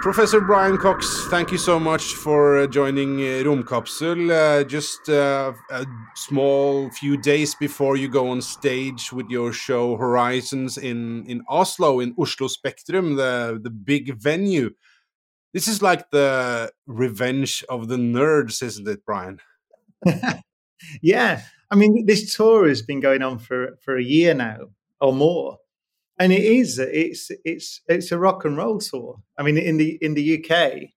[0.00, 4.30] Professor Brian Cox, thank you so much for uh, joining uh, Romkapsel.
[4.30, 9.96] Uh, just uh, a small few days before you go on stage with your show
[9.96, 14.70] Horizons in, in Oslo, in Oslo Spectrum, the, the big venue.
[15.52, 19.40] This is like the revenge of the nerds, isn't it, Brian?
[21.02, 21.42] yeah,
[21.72, 24.58] I mean, this tour has been going on for for a year now
[25.00, 25.58] or more,
[26.18, 29.20] and it is it's it's it's a rock and roll tour.
[29.38, 30.90] I mean, in the in the UK,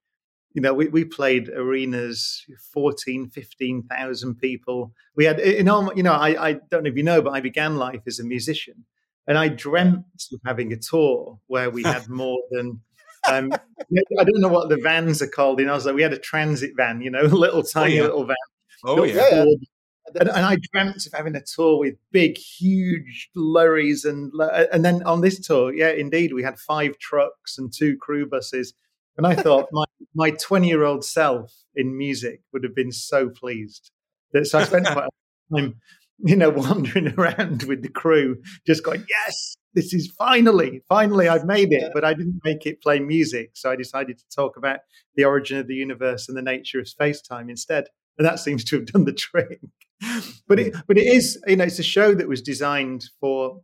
[0.53, 4.94] you know, we, we played arenas 14, 15,000 people.
[5.16, 7.39] We had in all, you know, I, I don't know if you know, but I
[7.39, 8.86] began life as a musician,
[9.27, 12.81] and I dreamt of having a tour where we had more than.
[13.30, 15.94] Um, I don't know what the vans are called in Oslo.
[15.94, 18.02] We had a transit van, you know, a little tiny yeah.
[18.03, 18.36] little van.
[18.83, 19.30] Oh, yeah.
[19.30, 19.59] Ford.
[20.08, 24.84] And, and I dreamt of having a tour with big, huge lorries, and uh, and
[24.84, 28.74] then on this tour, yeah, indeed, we had five trucks and two crew buses.
[29.18, 33.30] And I thought my my twenty year old self in music would have been so
[33.30, 33.92] pleased.
[34.34, 35.76] That so I spent quite a time,
[36.20, 41.46] you know, wandering around with the crew, just going, "Yes, this is finally, finally, I've
[41.46, 44.80] made it." But I didn't make it play music, so I decided to talk about
[45.16, 47.86] the origin of the universe and the nature of space time instead
[48.17, 49.60] and that seems to have done the trick.
[50.48, 53.62] But it, but it is, you know, it's a show that was designed for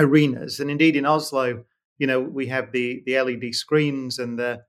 [0.00, 1.64] arenas, and indeed in Oslo,
[1.98, 4.62] you know, we have the the LED screens and the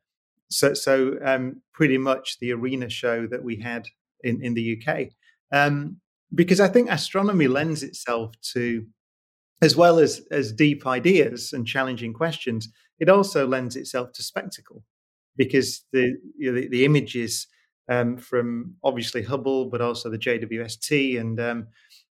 [0.52, 3.86] so so um, pretty much the arena show that we had
[4.24, 5.12] in in the UK,
[5.52, 5.98] um,
[6.36, 8.86] because I think astronomy lends itself to
[9.62, 12.70] as well as as deep ideas and challenging questions,
[13.00, 14.84] it also lends itself to spectacle.
[15.36, 17.48] Because the you know, the, the images
[17.90, 21.68] um, from obviously Hubble, but also the JWST, and um,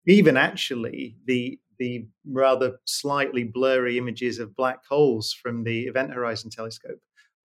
[0.06, 6.50] even actually the the rather slightly blurry images of black holes from the Event Horizon
[6.50, 7.00] Telescope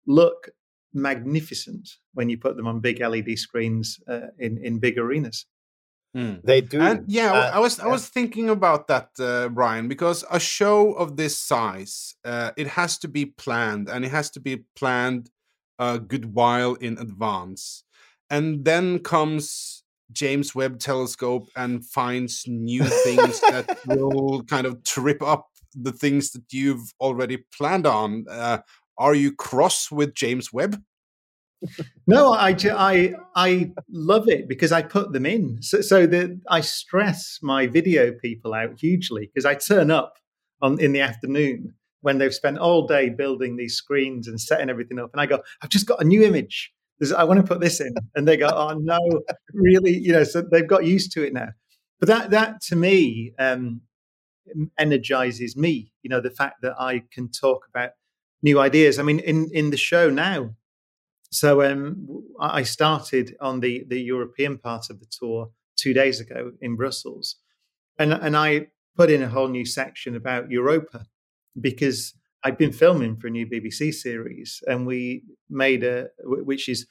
[0.07, 0.51] look
[0.95, 5.47] magnificent when you put them on big LED screens uh, in in big arenas.
[6.45, 6.81] They do.
[6.81, 10.93] And yeah, Uh, I was I was thinking about that, uh, Brian, because a show
[10.93, 15.31] of this size, uh, it has to be planned, and it has to be planned
[15.79, 17.85] a good while in advance,
[18.31, 19.83] and then comes
[20.13, 26.33] James Webb Telescope and finds new things that will kind of trip up the things
[26.33, 28.25] that you've already planned on.
[28.31, 28.59] Uh,
[28.99, 30.81] are you cross with James Webb?
[32.07, 35.63] No, I, I, I love it because I put them in.
[35.63, 40.15] So, so that I stress my video people out hugely because I turn up
[40.63, 44.99] on in the afternoon when they've spent all day building these screens and setting everything
[44.99, 46.73] up, and I go, I've just got a new image.
[47.17, 48.99] I want to put this in, and they go, Oh no,
[49.55, 49.97] really?
[49.97, 51.49] You know, so they've got used to it now.
[51.99, 53.83] But that, that to me, um,
[54.79, 55.93] energizes me.
[56.03, 57.91] You know, the fact that I can talk about
[58.43, 58.99] new ideas.
[58.99, 60.55] I mean, in in the show now,
[61.31, 66.53] so um, I started on the the European part of the tour two days ago
[66.61, 67.37] in Brussels,
[67.99, 71.07] and and I put in a whole new section about Europa
[71.61, 76.87] because I've been filming for a new BBC series, and we made a which is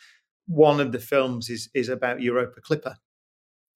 [0.47, 2.97] one of the films is is about Europa Clipper.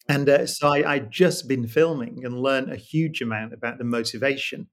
[0.09, 3.85] And uh, so I, I'd just been filming and learned a huge amount about the
[3.85, 4.67] motivation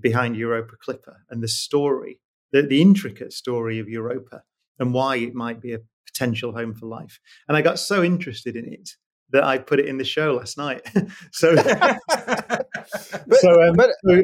[0.00, 2.18] behind Europa Clipper and the story,
[2.52, 4.42] the, the intricate story of Europa
[4.78, 7.20] and why it might be a potential home for life.
[7.46, 8.90] And I got so interested in it
[9.32, 10.82] that I put it in the show last night.
[11.32, 11.54] so,
[13.32, 14.22] so, um, but- so,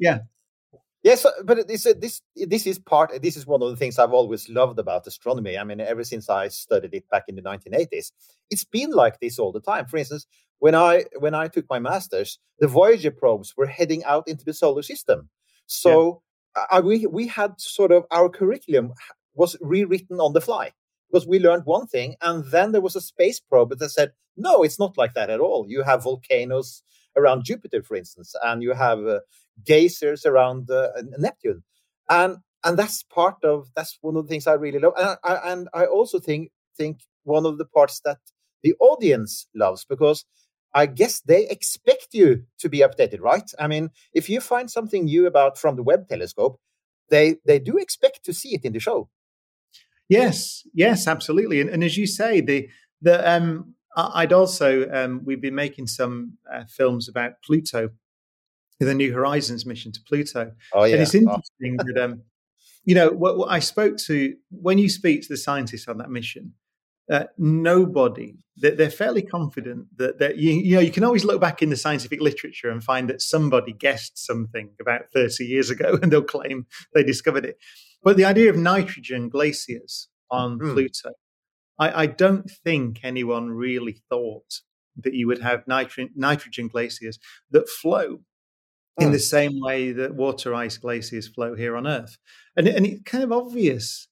[0.00, 0.20] yeah.
[1.02, 3.10] Yes, but this this this is part.
[3.20, 5.58] This is one of the things I've always loved about astronomy.
[5.58, 8.12] I mean, ever since I studied it back in the 1980s,
[8.50, 9.86] it's been like this all the time.
[9.86, 10.26] For instance,
[10.60, 14.54] when I when I took my masters, the Voyager probes were heading out into the
[14.54, 15.28] solar system.
[15.66, 16.22] So
[16.70, 18.92] I, we we had sort of our curriculum
[19.34, 20.70] was rewritten on the fly
[21.10, 24.62] because we learned one thing, and then there was a space probe that said, "No,
[24.62, 25.66] it's not like that at all.
[25.68, 26.84] You have volcanoes."
[27.16, 29.20] Around Jupiter, for instance, and you have uh,
[29.66, 30.88] geysers around uh,
[31.18, 31.62] Neptune,
[32.08, 35.52] and and that's part of that's one of the things I really love, and I,
[35.52, 38.18] and I also think think one of the parts that
[38.62, 40.24] the audience loves because
[40.74, 43.50] I guess they expect you to be updated, right?
[43.58, 46.60] I mean, if you find something new about from the Webb telescope,
[47.10, 49.08] they they do expect to see it in the show.
[50.08, 51.60] Yes, yes, absolutely.
[51.60, 52.68] And, and as you say, the
[53.00, 57.90] the um, I'd also um, we've been making some uh, films about Pluto,
[58.80, 60.52] the New Horizons mission to Pluto.
[60.72, 61.84] Oh yeah, and it's interesting oh.
[61.84, 62.22] that um,
[62.84, 66.10] you know what, what, I spoke to when you speak to the scientists on that
[66.10, 66.54] mission.
[67.10, 71.40] Uh, nobody they're, they're fairly confident that that you, you know you can always look
[71.40, 75.98] back in the scientific literature and find that somebody guessed something about 30 years ago
[76.02, 77.56] and they'll claim they discovered it
[78.04, 80.72] but the idea of nitrogen glaciers on mm.
[80.72, 81.12] Pluto,
[81.82, 84.60] I, I, don't think anyone really thought
[84.96, 87.18] that you would have nitri- nitrogen glaciers
[87.50, 88.20] that flow
[88.98, 89.12] in hmm.
[89.12, 92.18] the same way that water ice glaciers flow here on Earth.
[92.56, 94.08] And, and it's kind of obvious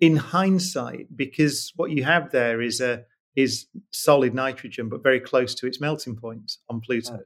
[0.00, 3.04] in hindsight because what you have there is a
[3.36, 7.20] is solid nitrogen, but very close to its melting point on Pluto.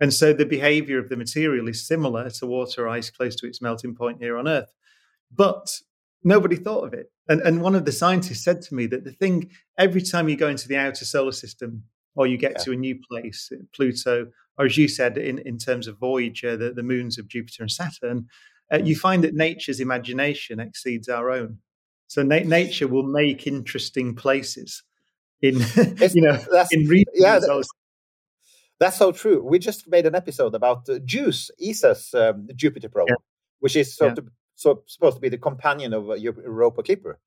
[0.00, 3.62] And so the behavior of the material is similar to water ice close to its
[3.62, 4.74] melting point here on Earth.
[5.34, 5.68] But
[6.22, 7.10] nobody thought of it.
[7.28, 10.36] And, and one of the scientists said to me that the thing, every time you
[10.36, 11.84] go into the outer solar system
[12.16, 12.64] or you get yeah.
[12.64, 16.72] to a new place, Pluto, or as you said, in, in terms of Voyager, the,
[16.72, 18.26] the moons of Jupiter and Saturn,
[18.72, 21.58] uh, you find that nature's imagination exceeds our own.
[22.08, 24.82] So na- nature will make interesting places
[25.42, 25.58] in,
[26.14, 27.14] you know, that's, in regions.
[27.14, 27.64] Yeah, that,
[28.80, 29.42] that's so true.
[29.42, 33.16] We just made an episode about uh, JUICE, ESA's um, Jupiter probe, yeah.
[33.60, 34.24] which is sort yeah.
[34.24, 34.28] of
[34.58, 37.20] so supposed to be the companion of uh, Europa Clipper.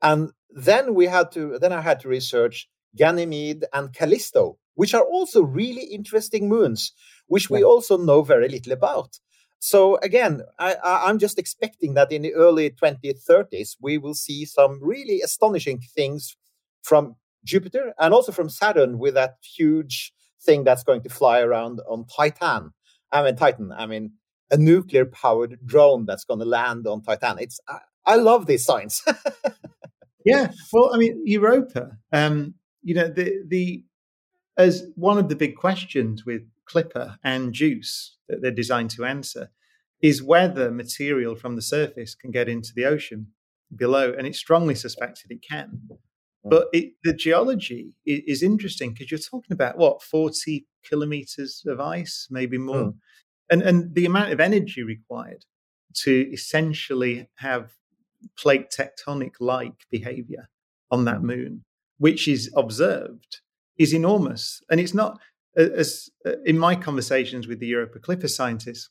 [0.00, 5.04] And then we had to then I had to research Ganymede and Callisto, which are
[5.04, 6.92] also really interesting moons,
[7.26, 9.20] which we also know very little about.
[9.58, 14.80] So again, I, am just expecting that in the early 2030s we will see some
[14.82, 16.34] really astonishing things
[16.82, 21.80] from Jupiter and also from Saturn with that huge thing that's going to fly around
[21.86, 22.72] on Titan.
[23.12, 23.70] I mean Titan.
[23.70, 24.12] I mean
[24.50, 27.38] a nuclear powered drone that's going to land on Titan.
[27.38, 29.04] It's I, I love this science.
[30.24, 31.98] yeah, well, I mean, Europa.
[32.12, 33.84] Um, you know, the the
[34.56, 39.50] as one of the big questions with Clipper and JUICE that they're designed to answer
[40.02, 43.28] is whether material from the surface can get into the ocean
[43.74, 45.82] below, and it's strongly suspected it can.
[46.42, 46.48] Hmm.
[46.48, 51.80] But it, the geology is, is interesting because you're talking about what 40 kilometers of
[51.80, 52.86] ice, maybe more.
[52.86, 52.94] Mm
[53.50, 55.44] and and the amount of energy required
[56.02, 57.72] to essentially have
[58.38, 60.48] plate tectonic like behavior
[60.90, 61.64] on that moon,
[61.98, 63.40] which is observed,
[63.78, 64.62] is enormous.
[64.70, 65.18] And it's not
[65.56, 68.88] as uh, in my conversations with the Europa Clipper scientists,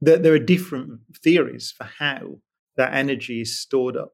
[0.00, 2.38] that there are different theories for how
[2.76, 4.12] that energy is stored up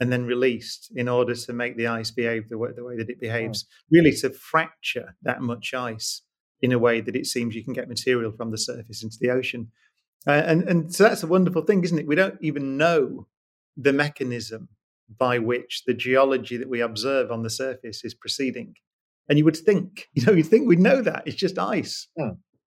[0.00, 3.10] and then released in order to make the ice behave the way, the way that
[3.10, 3.96] it behaves, hmm.
[3.96, 6.22] really to fracture that much ice
[6.62, 9.30] in a way that it seems you can get material from the surface into the
[9.30, 9.70] ocean.
[10.26, 12.06] Uh, and, and so that's a wonderful thing, isn't it?
[12.06, 13.26] We don't even know
[13.76, 14.68] the mechanism
[15.18, 18.74] by which the geology that we observe on the surface is proceeding.
[19.28, 21.24] And you would think, you know, you'd think we'd know that.
[21.26, 22.08] It's just ice.
[22.18, 22.30] Hmm.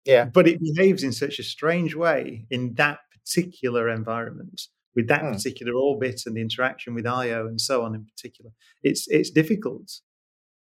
[0.05, 0.25] Yeah.
[0.25, 4.61] But it behaves in such a strange way in that particular environment
[4.95, 5.31] with that hmm.
[5.31, 8.51] particular orbit and the interaction with Io and so on in particular.
[8.83, 9.91] It's it's difficult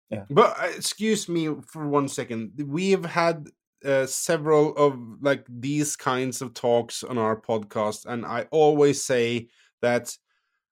[0.09, 0.25] yeah.
[0.29, 2.51] But uh, excuse me for one second.
[2.65, 3.47] We have had
[3.85, 9.47] uh, several of like these kinds of talks on our podcast, and I always say
[9.81, 10.17] that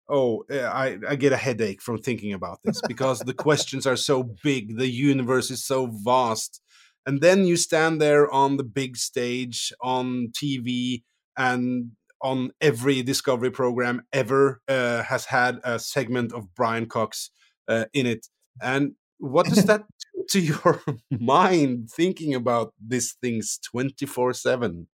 [0.09, 3.95] oh eh, I, I get a headache from thinking about this because the questions are
[3.95, 6.61] so big the universe is so vast
[7.05, 11.03] and then you stand there on the big stage on tv
[11.37, 11.91] and
[12.21, 17.29] on every discovery program ever uh, has had a segment of brian cox
[17.67, 18.27] uh, in it
[18.61, 20.81] and what does that do to your
[21.19, 24.87] mind thinking about these things 24 7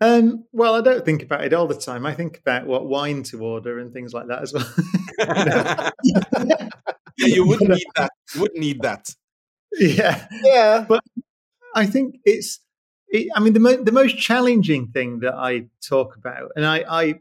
[0.00, 2.06] um, well, I don't think about it all the time.
[2.06, 5.90] I think about what wine to order and things like that as well.
[6.44, 6.68] yeah,
[7.16, 8.12] you wouldn't need that.
[8.32, 9.08] You wouldn't need that.
[9.72, 10.84] Yeah, yeah.
[10.88, 11.02] But
[11.74, 12.60] I think it's.
[13.08, 16.84] It, I mean, the mo- the most challenging thing that I talk about, and I,
[16.88, 17.14] I,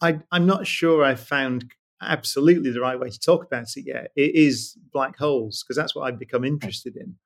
[0.00, 4.10] I, I'm not sure I found absolutely the right way to talk about it yet.
[4.16, 7.16] It is black holes because that's what I've become interested in.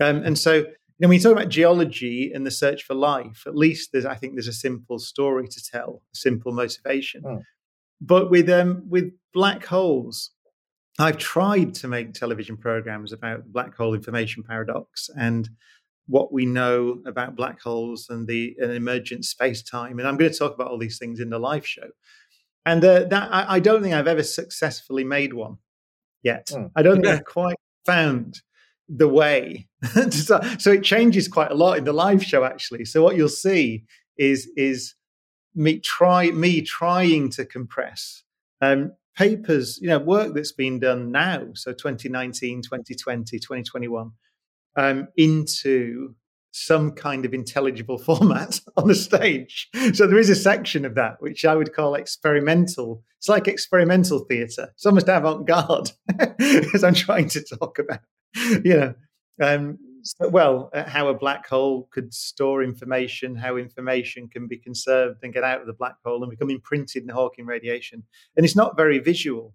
[0.00, 0.64] Um, and so, you
[1.00, 4.14] know, when you talk about geology and the search for life, at least there's, I
[4.14, 7.22] think there's a simple story to tell, a simple motivation.
[7.26, 7.42] Oh.
[8.00, 10.30] But with um, with black holes,
[10.98, 15.48] I've tried to make television programs about the black hole information paradox, and
[16.06, 19.98] what we know about black holes and the and emergent space time.
[19.98, 21.88] And I'm going to talk about all these things in the live show.
[22.66, 25.58] And uh, that I, I, don't think I've ever successfully made one
[26.22, 26.48] yet.
[26.52, 26.72] Mm.
[26.74, 27.56] I don't think I've quite
[27.86, 28.42] found
[28.88, 29.68] the way.
[30.10, 32.84] so, so it changes quite a lot in the live show, actually.
[32.84, 33.84] So what you'll see
[34.18, 34.94] is is
[35.54, 38.24] me try me trying to compress
[38.60, 44.10] um, papers, you know, work that's been done now, so 2019, 2020, 2021,
[44.76, 46.14] um, into
[46.56, 49.68] some kind of intelligible format on the stage.
[49.92, 53.02] So there is a section of that which I would call experimental.
[53.18, 54.70] It's like experimental theatre.
[54.74, 55.92] It's almost avant-garde,
[56.74, 58.00] as I'm trying to talk about.
[58.64, 58.94] You know,
[59.42, 64.56] um, so, well, uh, how a black hole could store information, how information can be
[64.56, 68.04] conserved and get out of the black hole and become imprinted in Hawking radiation.
[68.36, 69.54] And it's not very visual.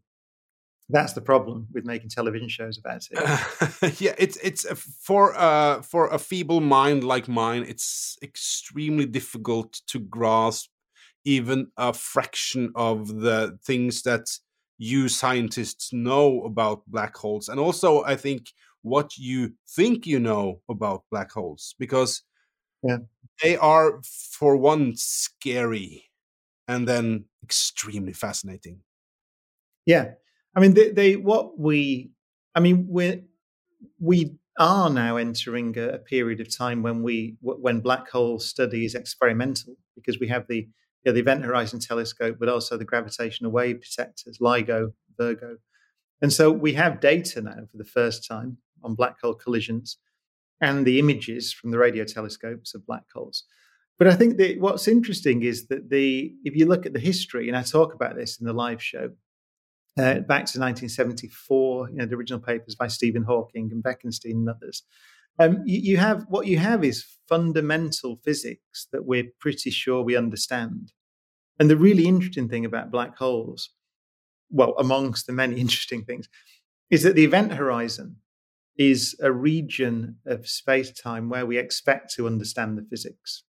[0.92, 3.18] That's the problem with making television shows about it.
[3.18, 4.66] Uh, yeah, it's it's
[5.04, 10.70] for uh for a feeble mind like mine, it's extremely difficult to grasp
[11.24, 14.28] even a fraction of the things that
[14.78, 17.50] you scientists know about black holes.
[17.50, 18.48] And also, I think
[18.82, 22.24] what you think you know about black holes because
[22.82, 22.98] yeah.
[23.44, 26.06] they are, for one, scary
[26.68, 28.80] and then extremely fascinating.
[29.86, 30.14] Yeah.
[30.56, 32.12] I mean, they, they what we,
[32.56, 33.24] I mean, we
[34.00, 38.86] we are now entering a, a, period of time when we when black hole study
[38.86, 40.68] is experimental because we have the you
[41.06, 45.58] know, the Event Horizon Telescope, but also the gravitational wave detectors, LIGO, Virgo,
[46.22, 49.98] and so we have data now for the first time on black hole collisions
[50.60, 53.44] and the images from the radio telescopes of black holes.
[53.98, 57.48] But I think that what's interesting is that the if you look at the history,
[57.48, 59.12] and I talk about this in the live show,
[59.98, 64.50] uh, back to 1974, you know, the original papers by Stephen Hawking and Bekenstein and
[64.50, 64.84] others.
[65.40, 70.16] Um, you, you have what you have is fundamental physics that we're pretty sure we
[70.16, 70.92] understand.
[71.60, 73.70] And the really interesting thing about black holes,
[74.50, 76.28] well, amongst the many interesting things,
[76.90, 78.18] is that the event horizon
[78.78, 83.44] is a region of space time where we expect to understand the physics.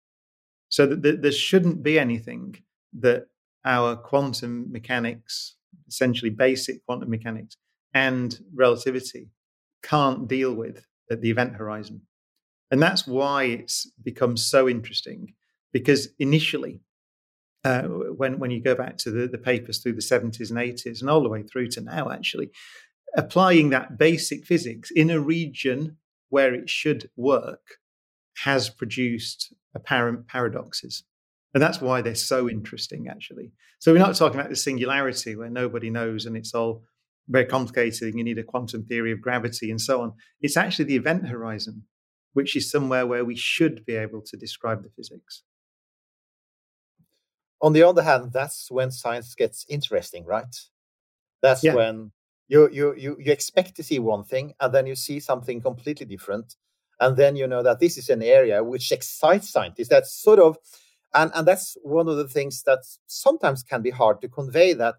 [0.70, 2.56] So that there shouldn't be anything
[3.00, 3.28] that
[3.66, 5.56] our quantum mechanics,
[5.90, 7.58] essentially basic quantum mechanics,
[7.94, 9.30] and relativity
[9.84, 12.02] can't deal with at the event horizon.
[12.72, 15.34] And that's why it's become so interesting
[15.74, 16.82] because initially,
[17.64, 21.02] uh, when, when you go back to the, the papers through the 70s and 80s
[21.02, 22.52] and all the way through to now, actually,
[23.16, 25.98] applying that basic physics in a region
[26.30, 27.80] where it should work
[28.44, 31.04] has produced apparent paradoxes.
[31.54, 33.52] And that's why they're so interesting, actually.
[33.80, 36.84] So we're not talking about the singularity where nobody knows and it's all
[37.28, 40.14] very complicated and you need a quantum theory of gravity and so on.
[40.42, 41.84] It's actually the event horizon,
[42.34, 45.44] which is somewhere where we should be able to describe the physics.
[47.62, 50.56] On the other hand, that's when science gets interesting, right?
[51.42, 51.74] That's yeah.
[51.74, 52.12] when
[52.48, 56.06] you you you you expect to see one thing and then you see something completely
[56.06, 56.56] different
[57.00, 60.58] and then you know that this is an area which excites scientists that's sort of
[61.14, 64.96] and and that's one of the things that sometimes can be hard to convey that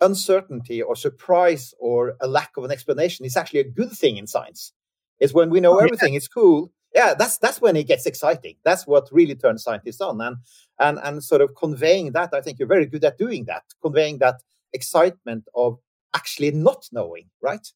[0.00, 4.26] uncertainty or surprise or a lack of an explanation is actually a good thing in
[4.26, 4.72] science
[5.20, 8.56] it's when we know oh, everything it's cool yeah that's that's when it gets exciting
[8.64, 10.36] that's what really turns scientists on and
[10.80, 14.18] and and sort of conveying that i think you're very good at doing that conveying
[14.18, 14.42] that
[14.72, 15.78] excitement of
[16.14, 17.66] actually not knowing, right?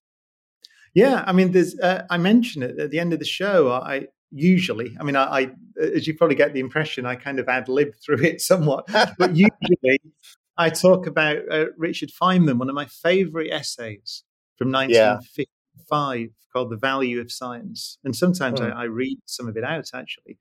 [0.94, 1.78] Yeah, I mean, there's.
[1.78, 3.70] Uh, I mentioned it at the end of the show.
[3.70, 7.48] I usually, I mean, I, I, as you probably get the impression, I kind of
[7.48, 8.86] ad lib through it somewhat,
[9.18, 10.00] but usually
[10.58, 14.24] I talk about uh, Richard Feynman, one of my favorite essays
[14.56, 16.26] from 1955 yeah.
[16.52, 18.78] called "The Value of Science," and sometimes I, hmm.
[18.78, 20.38] I read some of it out actually,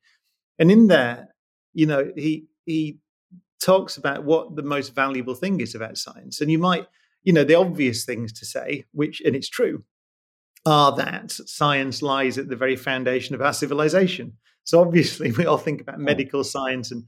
[0.58, 1.36] and in there,
[1.74, 3.00] you know, he he
[3.62, 6.88] talks about what the most valuable thing is about science, and you might
[7.26, 9.84] you know, the obvious things to say, which, and it's true,
[10.66, 14.34] are that science lies at the very foundation of our civilization.
[14.64, 16.06] So obviously, we all think about hmm.
[16.06, 17.04] medical science and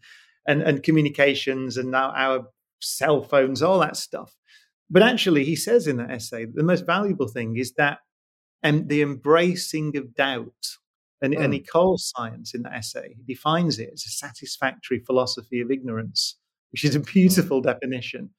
[0.47, 2.47] and, and communications and now our
[2.79, 4.33] cell phones, all that stuff.
[4.89, 7.99] But actually, he says in that essay, the most valuable thing is that
[8.63, 10.77] and the embracing of doubt.
[11.21, 11.65] And, and he hmm.
[11.65, 16.37] calls science in that essay, he defines it as a satisfactory philosophy of ignorance,
[16.71, 17.05] which is a hmm.
[17.11, 18.29] beautiful definition.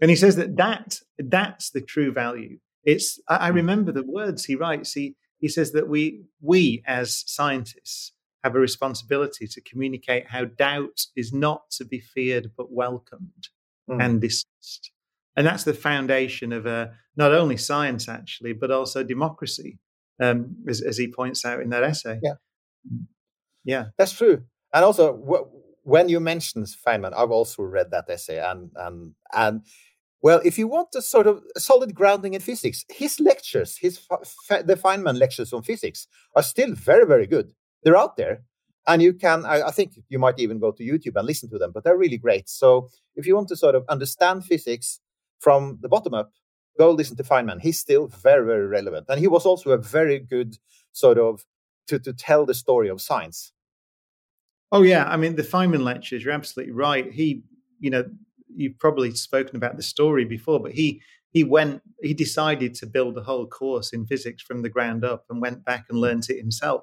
[0.00, 2.58] And he says that, that that's the true value.
[2.84, 3.56] It's I, I hmm.
[3.56, 4.92] remember the words he writes.
[4.92, 8.12] He he says that we we as scientists
[8.44, 13.48] have a responsibility to communicate how doubt is not to be feared but welcomed
[13.88, 14.04] mm.
[14.04, 14.90] and discussed.
[15.36, 19.78] And that's the foundation of uh, not only science, actually, but also democracy,
[20.20, 22.18] um, as, as, he points out in that essay.
[22.22, 22.34] Yeah.
[23.64, 24.42] Yeah, that's true.
[24.74, 29.62] And also, wh- when you mentioned Feynman, I've also read that essay, and and and
[30.22, 33.98] well, if you want a sort of solid grounding in physics, his lectures, his
[34.48, 37.52] the Feynman lectures on physics, are still very very good.
[37.82, 38.44] They're out there,
[38.86, 39.44] and you can.
[39.44, 41.98] I, I think you might even go to YouTube and listen to them, but they're
[41.98, 42.48] really great.
[42.48, 45.00] So if you want to sort of understand physics
[45.40, 46.30] from the bottom up,
[46.78, 47.60] go listen to Feynman.
[47.60, 50.56] He's still very very relevant, and he was also a very good
[50.92, 51.44] sort of
[51.88, 53.52] to to tell the story of science.
[54.70, 56.22] Oh yeah, I mean the Feynman lectures.
[56.22, 57.12] You're absolutely right.
[57.12, 57.42] He,
[57.80, 58.04] you know,
[58.54, 63.16] you've probably spoken about the story before, but he he went he decided to build
[63.16, 66.38] a whole course in physics from the ground up and went back and learned it
[66.38, 66.82] himself.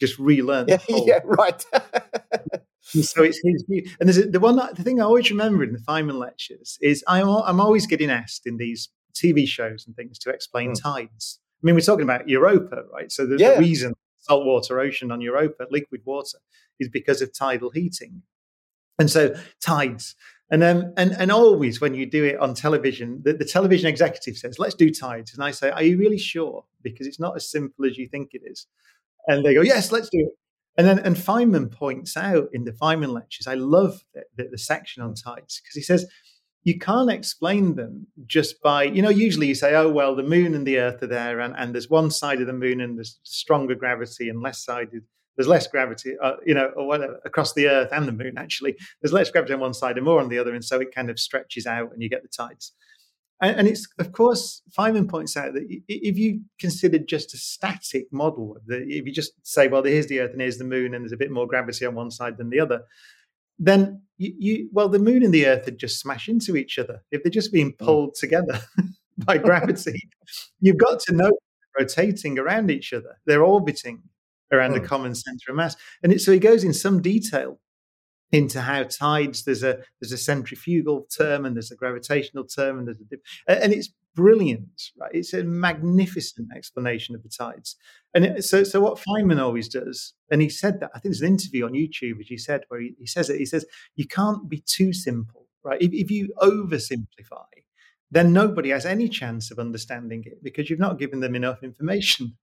[0.00, 0.68] Just relearned.
[0.68, 1.64] Yeah, yeah, right.
[2.82, 3.88] so it's his view.
[4.00, 7.04] And there's a, the one the thing I always remember in the Feynman lectures is
[7.06, 10.82] I'm I'm always getting asked in these TV shows and things to explain mm.
[10.82, 11.38] tides.
[11.62, 13.12] I mean, we're talking about Europa, right?
[13.12, 13.54] So the, yeah.
[13.54, 16.38] the reason saltwater ocean on Europa, liquid water,
[16.80, 18.22] is because of tidal heating.
[18.98, 20.14] And so tides.
[20.52, 24.36] And then and, and always when you do it on television, the, the television executive
[24.36, 25.32] says, let's do tides.
[25.32, 26.64] And I say, Are you really sure?
[26.82, 28.66] Because it's not as simple as you think it is.
[29.26, 30.38] And they go, Yes, let's do it.
[30.76, 34.58] And then and Feynman points out in the Feynman lectures, I love the, the, the
[34.58, 36.06] section on tides because he says
[36.64, 40.54] you can't explain them just by, you know, usually you say, oh, well, the moon
[40.54, 43.18] and the earth are there, and, and there's one side of the moon and there's
[43.24, 45.02] stronger gravity and less sided
[45.36, 48.34] there's less gravity, uh, you know, or whatever, across the Earth and the Moon.
[48.36, 50.94] Actually, there's less gravity on one side and more on the other, and so it
[50.94, 52.72] kind of stretches out, and you get the tides.
[53.40, 58.06] And, and it's of course Feynman points out that if you consider just a static
[58.12, 61.12] model, if you just say, well, here's the Earth and here's the Moon, and there's
[61.12, 62.82] a bit more gravity on one side than the other,
[63.58, 67.02] then you, you well, the Moon and the Earth would just smash into each other
[67.10, 67.84] if they're just being hmm.
[67.84, 68.60] pulled together
[69.18, 70.08] by gravity.
[70.60, 71.32] You've got to know
[71.78, 74.02] rotating around each other; they're orbiting
[74.52, 74.84] around mm.
[74.84, 75.76] a common center of mass.
[76.02, 77.58] And it, so he goes in some detail
[78.32, 82.88] into how tides there's a there's a centrifugal term and there's a gravitational term and
[82.88, 82.98] there's
[83.48, 87.76] a and it's brilliant right it's a magnificent explanation of the tides
[88.14, 91.22] and it, so so what feynman always does and he said that i think there's
[91.22, 93.64] an interview on youtube which he said where he, he says it he says
[93.96, 97.44] you can't be too simple right if, if you oversimplify
[98.10, 102.36] then nobody has any chance of understanding it because you've not given them enough information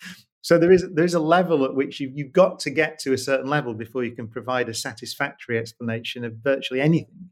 [0.42, 3.12] so there is there is a level at which you, you've got to get to
[3.12, 7.30] a certain level before you can provide a satisfactory explanation of virtually anything.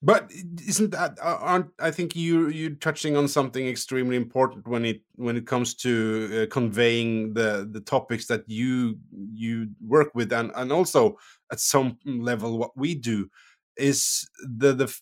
[0.00, 0.30] But
[0.68, 5.36] isn't that aren't I think you you're touching on something extremely important when it when
[5.36, 8.98] it comes to uh, conveying the the topics that you
[9.32, 11.16] you work with and and also
[11.50, 13.28] at some level what we do
[13.76, 14.94] is the the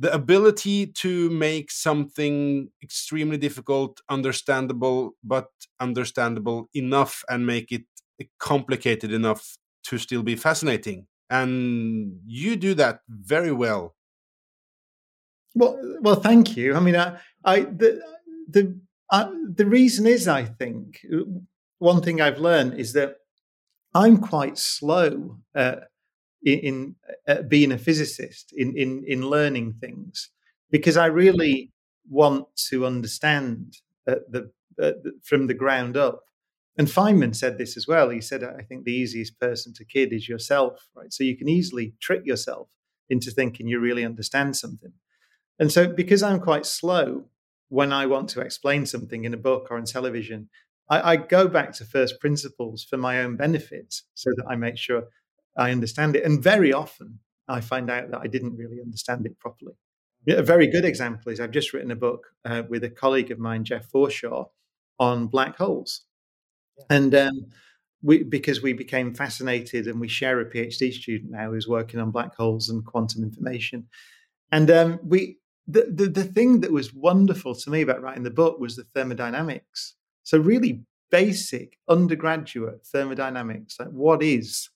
[0.00, 7.84] the ability to make something extremely difficult understandable but understandable enough and make it
[8.38, 11.06] complicated enough to still be fascinating.
[11.28, 13.94] And you do that very well.
[15.54, 16.74] Well well thank you.
[16.74, 18.00] I mean i, I the
[18.48, 21.00] the uh, the reason is i think
[21.78, 23.16] one thing i've learned is that
[23.94, 25.76] i'm quite slow uh,
[26.42, 26.94] in, in
[27.28, 30.30] uh, being a physicist, in, in in learning things,
[30.70, 31.72] because I really
[32.08, 33.76] want to understand
[34.08, 34.50] uh, the,
[34.80, 36.24] uh, the, from the ground up.
[36.76, 38.08] And Feynman said this as well.
[38.10, 41.12] He said, "I think the easiest person to kid is yourself, right?
[41.12, 42.68] So you can easily trick yourself
[43.08, 44.92] into thinking you really understand something."
[45.58, 47.26] And so, because I'm quite slow
[47.68, 50.48] when I want to explain something in a book or on television,
[50.88, 54.76] I, I, go back to first principles for my own benefit so that I make
[54.76, 55.04] sure
[55.56, 56.24] I understand it.
[56.24, 59.74] And very often I find out that I didn't really understand it properly.
[60.28, 63.38] A very good example is I've just written a book uh, with a colleague of
[63.38, 64.48] mine, Jeff Forshaw,
[64.98, 66.02] on black holes.
[66.78, 66.84] Yeah.
[66.90, 67.46] And um,
[68.02, 72.10] we, because we became fascinated and we share a PhD student now who's working on
[72.10, 73.88] black holes and quantum information.
[74.52, 78.30] And um, we, the, the, the thing that was wonderful to me about writing the
[78.30, 79.94] book was the thermodynamics.
[80.22, 84.68] So really basic undergraduate thermodynamics, like what is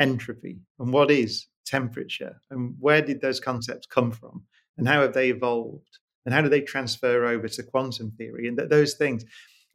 [0.00, 4.42] entropy and what is temperature and where did those concepts come from
[4.76, 8.58] and how have they evolved and how do they transfer over to quantum theory and
[8.58, 9.24] th- those things.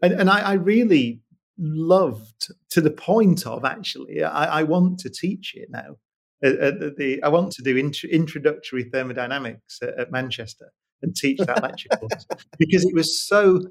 [0.02, 1.22] And, and I, I, really
[1.58, 5.96] loved to the point of actually I, I want to teach it now
[6.42, 11.90] the, I want to do int- introductory thermodynamics at, at Manchester and teach that lecture
[11.90, 12.26] course
[12.58, 13.62] because it was so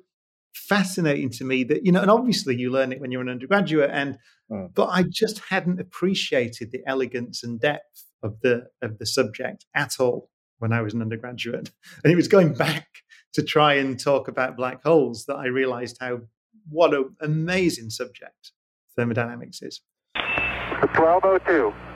[0.55, 3.91] fascinating to me that you know and obviously you learn it when you're an undergraduate
[3.93, 4.19] and
[4.51, 4.73] mm.
[4.75, 9.99] but i just hadn't appreciated the elegance and depth of the of the subject at
[9.99, 11.71] all when i was an undergraduate
[12.05, 12.87] and it was going back
[13.33, 16.21] to try and talk about black holes that i realized how
[16.69, 18.53] what an amazing subject
[18.97, 19.81] thermodynamics is.
[20.15, 21.94] 1202.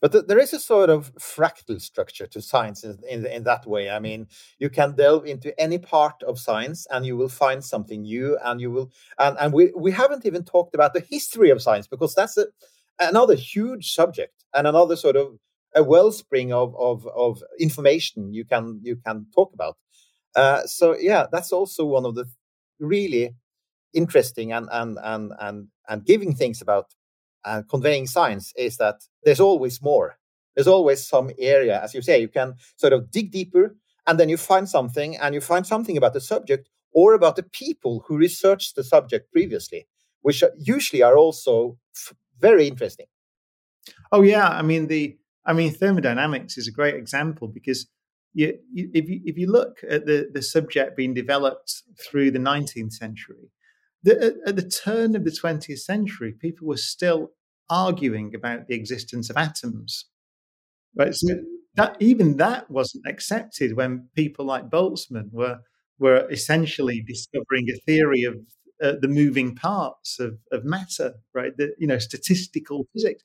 [0.00, 3.66] But th- there is a sort of fractal structure to science in, in, in that
[3.66, 3.90] way.
[3.90, 4.26] I mean,
[4.58, 8.38] you can delve into any part of science and you will find something new.
[8.44, 11.86] And you will, and, and we, we haven't even talked about the history of science
[11.86, 12.46] because that's a,
[13.00, 15.38] another huge subject and another sort of
[15.74, 19.76] a wellspring of, of, of information you can you can talk about.
[20.34, 22.26] Uh, so yeah, that's also one of the
[22.78, 23.34] really
[23.92, 26.94] interesting and and and and and giving things about
[27.46, 30.18] and conveying science is that there's always more.
[30.54, 34.28] There's always some area, as you say, you can sort of dig deeper and then
[34.28, 38.16] you find something and you find something about the subject or about the people who
[38.16, 39.86] researched the subject previously,
[40.22, 41.78] which usually are also
[42.40, 43.06] very interesting.
[44.10, 47.86] Oh yeah, I mean the I mean thermodynamics is a great example because
[48.32, 52.38] you, you, if you if you look at the the subject being developed through the
[52.38, 53.50] 19th century,
[54.02, 57.32] the, at the turn of the 20th century, people were still
[57.68, 60.06] arguing about the existence of atoms.
[60.94, 61.14] Right?
[61.14, 61.36] So
[61.74, 65.58] that even that wasn't accepted when people like Boltzmann were
[65.98, 68.36] were essentially discovering a theory of
[68.82, 71.56] uh, the moving parts of, of matter, right?
[71.56, 73.22] The, you know, statistical physics.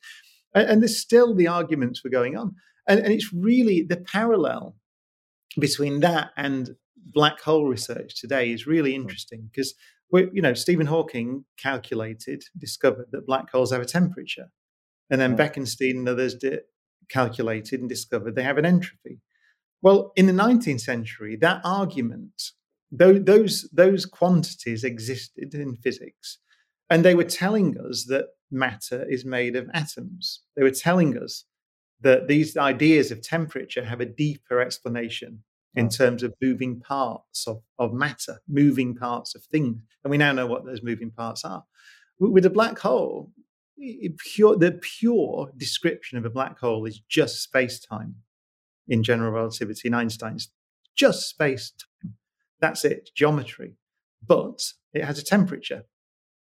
[0.56, 2.56] And, and, there's still the arguments were going on.
[2.88, 4.78] And, and it's really the parallel
[5.60, 9.74] between that and black hole research today is really interesting because
[10.20, 14.52] you know, Stephen Hawking calculated, discovered that black holes have a temperature.
[15.10, 16.62] And then Bekenstein and others did,
[17.10, 19.20] calculated and discovered they have an entropy.
[19.82, 22.52] Well, in the 19th century, that argument,
[22.92, 26.38] those, those quantities existed in physics.
[26.90, 30.42] And they were telling us that matter is made of atoms.
[30.56, 31.46] They were telling us
[32.02, 35.44] that these ideas of temperature have a deeper explanation
[35.76, 39.78] in terms of moving parts of, of matter, moving parts of things.
[40.04, 41.64] And we now know what those moving parts are.
[42.20, 43.32] With a black hole,
[44.18, 48.16] pure, the pure description of a black hole is just space time
[48.88, 50.50] in general relativity in Einstein's
[50.96, 52.16] just space time.
[52.60, 53.76] That's it, geometry.
[54.26, 54.62] But
[54.94, 55.86] it has a temperature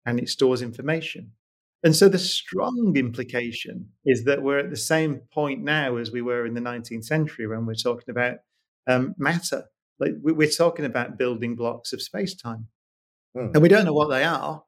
[0.05, 1.31] and it stores information.
[1.83, 6.21] And so the strong implication is that we're at the same point now as we
[6.21, 8.39] were in the 19th century when we're talking about
[8.89, 9.65] um, matter.
[9.99, 12.67] Like we're talking about building blocks of space time,
[13.36, 13.54] mm.
[13.54, 14.63] and we don't know what they are.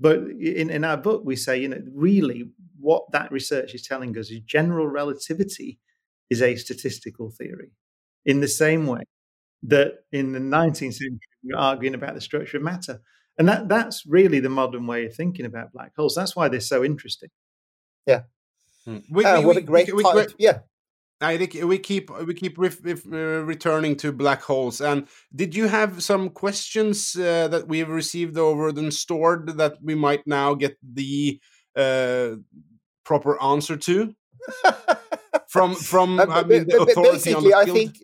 [0.00, 4.18] But in, in our book, we say, you know, really what that research is telling
[4.18, 5.78] us is general relativity
[6.28, 7.70] is a statistical theory.
[8.24, 9.02] In the same way
[9.62, 13.00] that in the 19th century, we we're arguing about the structure of matter.
[13.38, 16.14] And that, that's really the modern way of thinking about black holes.
[16.14, 17.30] That's why they're so interesting.
[18.06, 18.22] Yeah.
[18.84, 18.98] Hmm.
[19.10, 20.04] We, uh, we, what a great we,
[20.38, 20.60] Yeah.
[21.22, 24.80] I think we keep we keep re uh, returning to black holes.
[24.80, 29.94] And did you have some questions uh, that we've received over and stored that we
[29.94, 31.40] might now get the
[31.76, 32.36] uh,
[33.04, 34.14] proper answer to
[35.48, 37.96] from from uh, I mean, basically, I think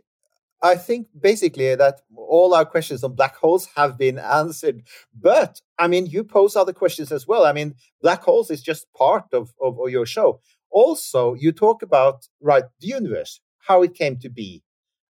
[0.63, 4.83] I think basically that all our questions on black holes have been answered.
[5.15, 7.45] But I mean, you pose other questions as well.
[7.45, 10.41] I mean, black holes is just part of, of, of your show.
[10.71, 14.63] Also, you talk about, right, the universe, how it came to be,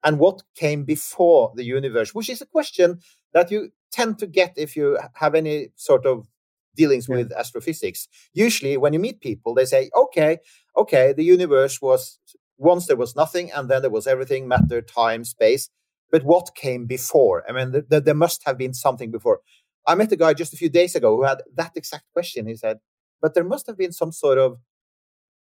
[0.05, 3.01] and what came before the universe, which is a question
[3.33, 6.29] that you tend to get if you have any sort of
[6.77, 7.16] dealings yeah.
[7.16, 8.09] with astrophysics.
[8.33, 10.38] Usually, when you meet people, they say, okay,
[10.77, 12.19] okay, the universe was
[12.59, 15.69] once there was nothing, and then there was everything matter, time, space.
[16.11, 17.42] But what came before?
[17.49, 19.40] I mean, th- th- there must have been something before.
[19.87, 22.47] I met a guy just a few days ago who had that exact question.
[22.47, 22.79] He said,
[23.21, 24.59] but there must have been some sort of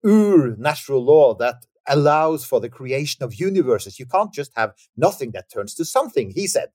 [0.04, 4.00] ur natural law that allows for the creation of universes.
[4.00, 6.70] You can't just have nothing that turns to something, he said.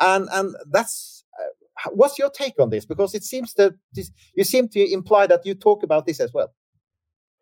[0.00, 2.84] And and that's uh, what's your take on this?
[2.84, 6.32] Because it seems that this, you seem to imply that you talk about this as
[6.32, 6.52] well.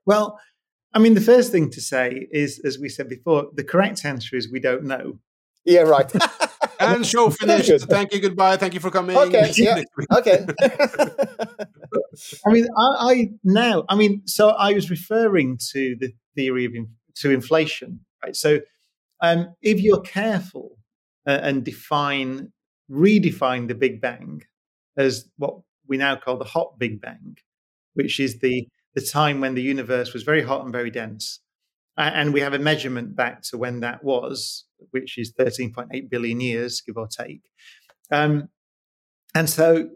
[0.06, 0.38] Well,
[0.92, 4.36] I mean, the first thing to say is, as we said before, the correct answer
[4.36, 5.18] is we don't know.
[5.64, 6.12] Yeah, right.
[6.80, 7.88] and show finished.
[7.88, 8.20] Thank you.
[8.20, 8.56] Goodbye.
[8.56, 9.16] Thank you for coming.
[9.16, 9.52] Okay.
[9.56, 9.82] Yeah.
[10.12, 10.46] okay.
[12.46, 16.74] I mean, I, I, now, I mean, so I was referring to the theory of
[17.16, 18.36] to inflation, right?
[18.36, 18.60] So,
[19.20, 20.76] um, if you're careful
[21.26, 22.52] uh, and define,
[22.90, 24.42] redefine the Big Bang
[24.96, 27.36] as what we now call the hot Big Bang,
[27.94, 31.40] which is the the time when the universe was very hot and very dense,
[31.96, 36.80] and we have a measurement back to when that was, which is 13.8 billion years,
[36.80, 37.42] give or take.
[38.10, 38.48] Um,
[39.34, 39.88] and so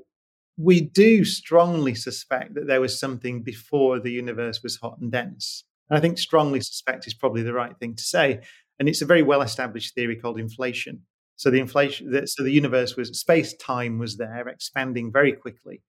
[0.57, 5.65] we do strongly suspect that there was something before the universe was hot and dense.
[5.89, 8.41] And I think strongly suspect is probably the right thing to say.
[8.79, 11.03] And it's a very well established theory called inflation.
[11.37, 15.83] So the inflation, so the universe was space time was there, expanding very quickly,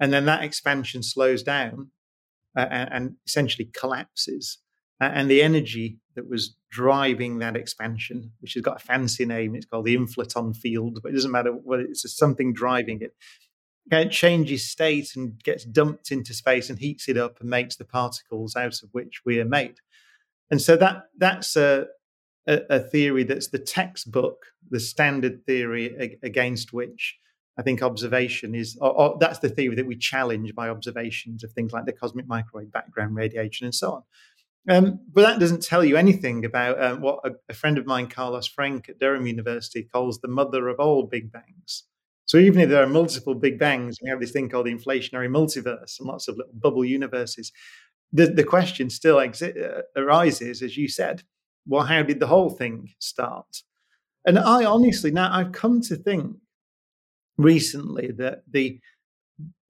[0.00, 1.90] and then that expansion slows down
[2.56, 4.58] uh, and, and, essentially collapses.
[5.00, 9.64] And the energy that was driving that expansion, which has got a fancy name, it's
[9.64, 13.14] called the inflaton field, but it doesn't matter what it's something driving it.
[13.90, 17.84] It changes state and gets dumped into space and heats it up and makes the
[17.84, 19.76] particles out of which we are made.
[20.50, 21.86] And so that that's a,
[22.46, 27.18] a, a theory that's the textbook, the standard theory against which
[27.58, 31.52] I think observation is, or, or that's the theory that we challenge by observations of
[31.52, 34.02] things like the cosmic microwave background radiation and so on.
[34.68, 38.08] Um, but that doesn't tell you anything about um, what a, a, friend of mine,
[38.08, 41.84] Carlos Frenk at Durham University, calls the mother of all big bangs.
[42.26, 45.28] So even if there are multiple big bangs, we have this thing called the inflationary
[45.28, 47.52] multiverse and lots of little bubble universes.
[48.12, 51.22] The, the question still exi- uh, arises, as you said,
[51.66, 53.62] well, how did the whole thing start?
[54.26, 56.36] And I honestly, now I've come to think
[57.38, 58.78] recently that the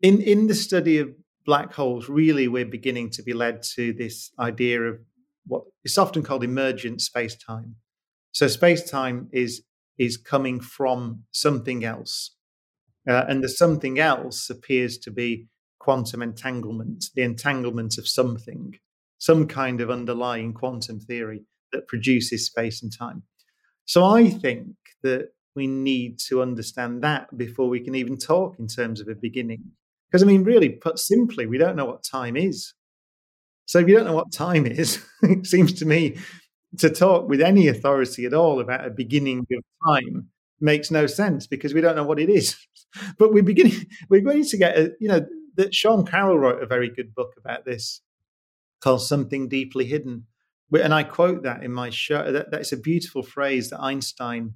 [0.03, 4.31] in in the study of black holes, really we're beginning to be led to this
[4.39, 5.01] idea of
[5.47, 7.77] what is often called emergent space time.
[8.33, 9.63] So space time is
[9.99, 12.37] is coming from something else,
[13.09, 15.49] uh, and the something else appears to be
[15.79, 18.79] quantum entanglement, the entanglement of something,
[19.19, 23.23] some kind of underlying quantum theory that produces space and time.
[23.85, 28.69] So I think that we need to understand that before we can even talk in
[28.69, 29.73] terms of a beginning.
[30.11, 32.75] Because, I mean, really put simply, we don't know what time is.
[33.67, 36.17] So if you don't know what time is, it seems to me
[36.79, 40.29] to talk with any authority at all about a beginning of time
[40.61, 42.57] makes no sense because we don't know what it is.
[43.21, 46.67] But we're beginning, we're going to get a, you know, that Sean Carroll wrote a
[46.67, 48.01] very good book about this
[48.81, 50.27] called Something Deeply Hidden.
[50.73, 52.33] And I quote that in my show.
[52.33, 54.55] That, that's a beautiful phrase that Einstein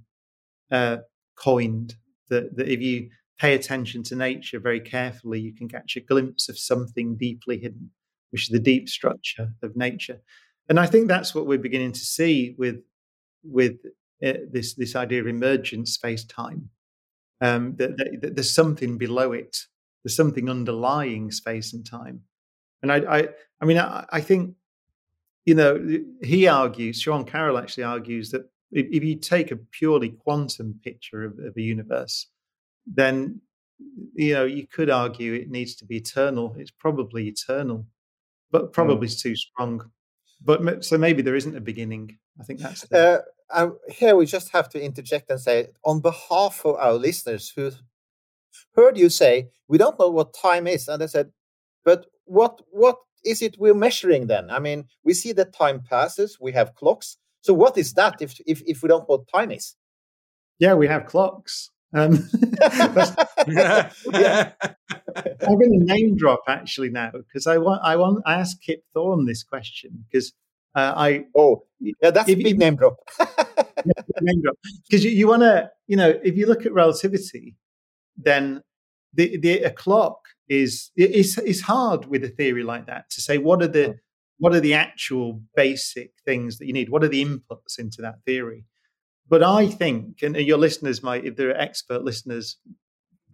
[0.72, 0.96] uh,
[1.36, 1.94] coined
[2.28, 6.48] that, that if you pay attention to nature very carefully, you can catch a glimpse
[6.48, 7.90] of something deeply hidden,
[8.30, 10.20] which is the deep structure of nature.
[10.68, 12.76] And I think that's what we're beginning to see with
[13.42, 13.76] with
[14.24, 16.70] uh, this this idea of emergent space time.
[17.40, 19.58] Um, that, that, that, there's something below it.
[20.02, 22.22] There's something underlying space and time.
[22.82, 23.28] And I, I,
[23.60, 24.54] I mean, I, I think,
[25.44, 27.00] you know, he argues.
[27.00, 31.56] Sean Carroll actually argues that if, if you take a purely quantum picture of, of
[31.56, 32.28] a universe,
[32.86, 33.40] then
[34.14, 36.54] you know you could argue it needs to be eternal.
[36.58, 37.86] It's probably eternal,
[38.50, 39.20] but probably mm.
[39.20, 39.90] too strong.
[40.42, 42.18] But so maybe there isn't a beginning.
[42.40, 43.24] I think that's the...
[43.50, 44.16] uh, here.
[44.16, 47.70] We just have to interject and say, on behalf of our listeners who
[48.74, 51.30] heard you say we don't know what time is, and I said,
[51.84, 54.50] but what what is it we're measuring then?
[54.50, 56.38] I mean, we see that time passes.
[56.40, 57.16] We have clocks.
[57.40, 59.76] So what is that if if, if we don't know what time is?
[60.58, 61.70] Yeah, we have clocks.
[61.94, 62.28] Um,
[63.46, 63.90] yeah.
[65.46, 68.82] I'm going to name drop actually now because I want I want I asked Kip
[68.92, 70.32] Thorne this question because
[70.74, 72.96] uh, I oh yeah that's if, a big name drop
[74.20, 74.56] name drop
[74.88, 77.54] because you, you want to you know if you look at relativity
[78.16, 78.62] then
[79.12, 83.38] the the a clock is it's it's hard with a theory like that to say
[83.38, 83.94] what are the oh.
[84.38, 88.16] what are the actual basic things that you need what are the inputs into that
[88.26, 88.64] theory
[89.28, 92.58] but I think, and your listeners might, if they're expert listeners,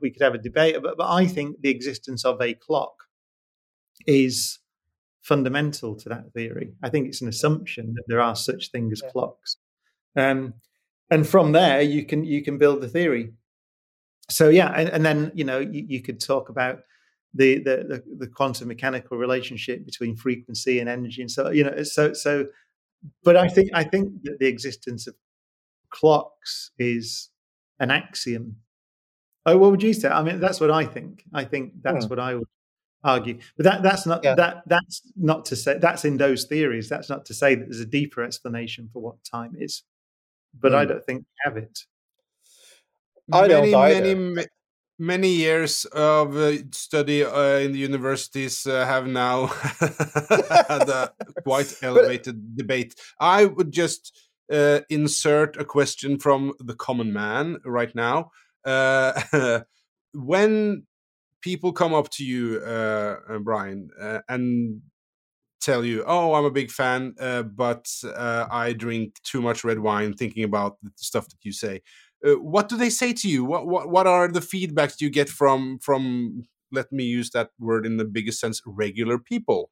[0.01, 0.77] we could have a debate.
[0.83, 2.95] But, but I think the existence of a clock
[4.07, 4.59] is
[5.23, 6.73] fundamental to that theory.
[6.83, 9.11] I think it's an assumption that there are such things as yeah.
[9.11, 9.57] clocks,
[10.17, 10.55] um,
[11.11, 13.33] and from there you can you can build the theory.
[14.31, 16.81] So yeah, and, and then you know you, you, could talk about
[17.35, 21.83] the, the the the quantum mechanical relationship between frequency and energy, and so you know
[21.83, 22.47] so so.
[23.25, 25.15] But I think I think that the existence of
[25.91, 27.31] clocks is
[27.79, 28.57] an axiom.
[29.47, 30.09] Oh, what would you say?
[30.09, 31.25] I mean, that's what I think.
[31.33, 32.11] I think that's hmm.
[32.11, 32.49] what I would
[33.03, 33.39] argue.
[33.57, 34.35] But that that's not yeah.
[34.35, 36.89] that that's not to say that's in those theories.
[36.89, 39.83] That's not to say that there's a deeper explanation for what time is.
[40.59, 40.89] But I hmm.
[40.91, 41.79] don't think we have it.
[43.33, 43.73] I many,
[44.15, 44.47] many,
[44.99, 49.47] many years of uh, study uh, in the universities uh, have now
[49.79, 51.13] had a
[51.45, 52.95] quite elevated but, debate.
[53.19, 58.31] I would just uh, insert a question from the common man right now.
[58.65, 59.61] Uh,
[60.15, 60.87] when
[61.41, 64.83] people come up to you, uh, uh Brian, uh, and
[65.61, 67.87] tell you, "Oh, I'm a big fan, uh, but
[68.17, 71.83] I drink too much red wine," thinking about the stuff that you say,
[72.23, 73.45] what do they say to you?
[73.45, 76.43] What what what are the feedbacks you get from from?
[76.73, 78.61] Let me use that word in the biggest sense.
[78.65, 79.71] Regular people.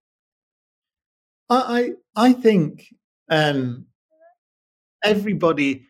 [1.51, 2.95] I I think
[3.31, 3.88] um,
[5.05, 5.87] everybody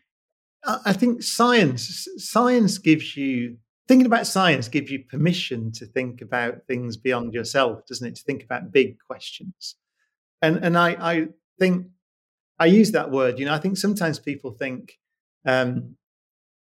[0.85, 3.57] i think science science gives you
[3.89, 8.15] thinking about science gives you permission to think about things beyond yourself, doesn't it?
[8.17, 9.75] To think about big questions.
[10.43, 11.87] And and I I think
[12.59, 13.39] I use that word.
[13.39, 14.99] You know, I think sometimes people think,
[15.43, 15.95] um,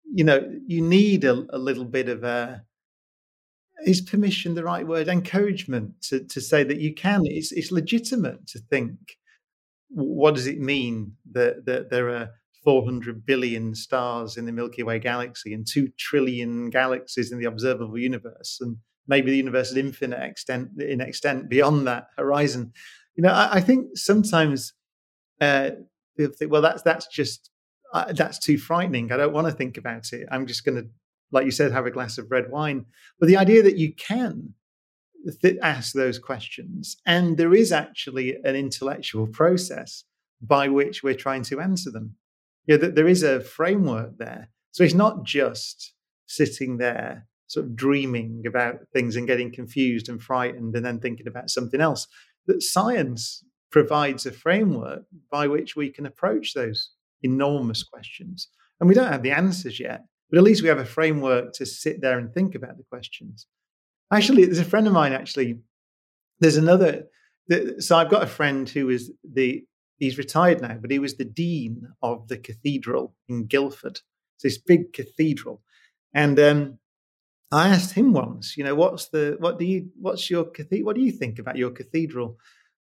[0.05, 2.65] you know, you need a, a little bit of a
[3.85, 5.07] is permission the right word?
[5.07, 7.21] Encouragement to to say that you can.
[7.27, 9.19] It's it's legitimate to think.
[9.91, 12.31] What does it mean that that there are
[12.65, 17.99] 400 billion stars in the Milky Way galaxy and 2 trillion galaxies in the observable
[17.99, 18.59] universe.
[18.61, 18.77] And
[19.09, 22.73] maybe the universe is infinite extent in extent beyond that horizon.
[23.17, 24.75] You know, I, I think sometimes
[25.41, 25.71] uh,
[26.19, 27.51] think, well, that's that's just
[27.93, 29.11] uh, that's too frightening.
[29.11, 30.29] I don't want to think about it.
[30.31, 30.89] I'm just going to,
[31.33, 32.87] like you said, have a glass of red wine.
[33.19, 34.55] But the idea that you can
[35.43, 40.05] th- ask those questions, and there is actually an intellectual process
[40.41, 42.17] by which we're trying to answer them
[42.67, 44.49] you know, there is a framework there.
[44.73, 45.95] So it's not just
[46.27, 51.27] sitting there sort of dreaming about things and getting confused and frightened and then thinking
[51.27, 52.07] about something else.
[52.47, 58.49] That science provides a framework by which we can approach those enormous questions.
[58.79, 61.67] And we don't have the answers yet, but at least we have a framework to
[61.67, 63.49] sit there and think about the questions.
[64.13, 65.59] Actually, there's a friend of mine, actually,
[66.41, 67.05] there's another.
[67.79, 69.65] So I've got a friend who is the
[69.99, 74.01] he's retired now, but he was the dean of the cathedral in Guildford.
[74.37, 75.63] It's this big cathedral,
[76.15, 76.79] and um,
[77.53, 80.87] I asked him once, you know, what's the what do you what's your cathedral?
[80.87, 82.39] What do you think about your cathedral?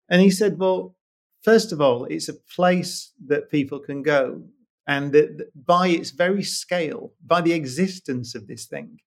[0.10, 0.96] And he said, well,
[1.44, 4.44] first of all, it's a place that people can go,
[4.88, 9.00] and that by its very scale, by the existence of this thing,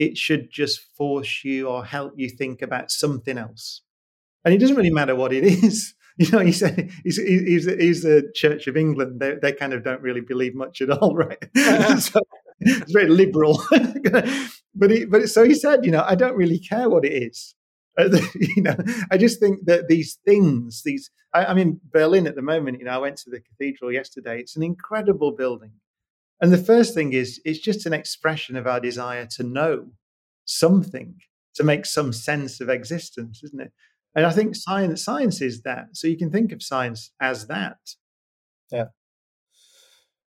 [0.00, 3.82] it should just force you or help you think about something else.
[4.44, 8.02] And it doesn't really matter what it is you know, he said he's, he's, he's
[8.02, 9.20] the Church of England.
[9.20, 11.38] They, they kind of don't really believe much at all, right?
[11.98, 12.20] so
[12.60, 13.62] it's very liberal.
[14.74, 17.54] but he, but so he said, you know, I don't really care what it is.
[17.98, 18.76] Uh, you know,
[19.10, 22.80] I just think that these things, these, I, I'm in Berlin at the moment.
[22.80, 24.40] You know, I went to the cathedral yesterday.
[24.40, 25.72] It's an incredible building.
[26.40, 29.90] And the first thing is, it's just an expression of our desire to know
[30.44, 31.16] something,
[31.54, 33.72] to make some sense of existence, isn't it?
[34.14, 35.88] And I think science science is that.
[35.92, 37.78] So you can think of science as that.
[38.72, 38.86] Yeah.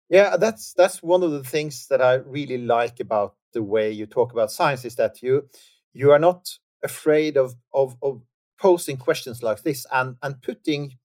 [0.08, 4.06] Yeah, that's that's one of the things that I really like about the way you
[4.06, 5.48] talk about science is that you
[5.94, 6.50] you are not
[6.82, 8.22] afraid of of, of
[8.60, 10.98] posing questions like this and and putting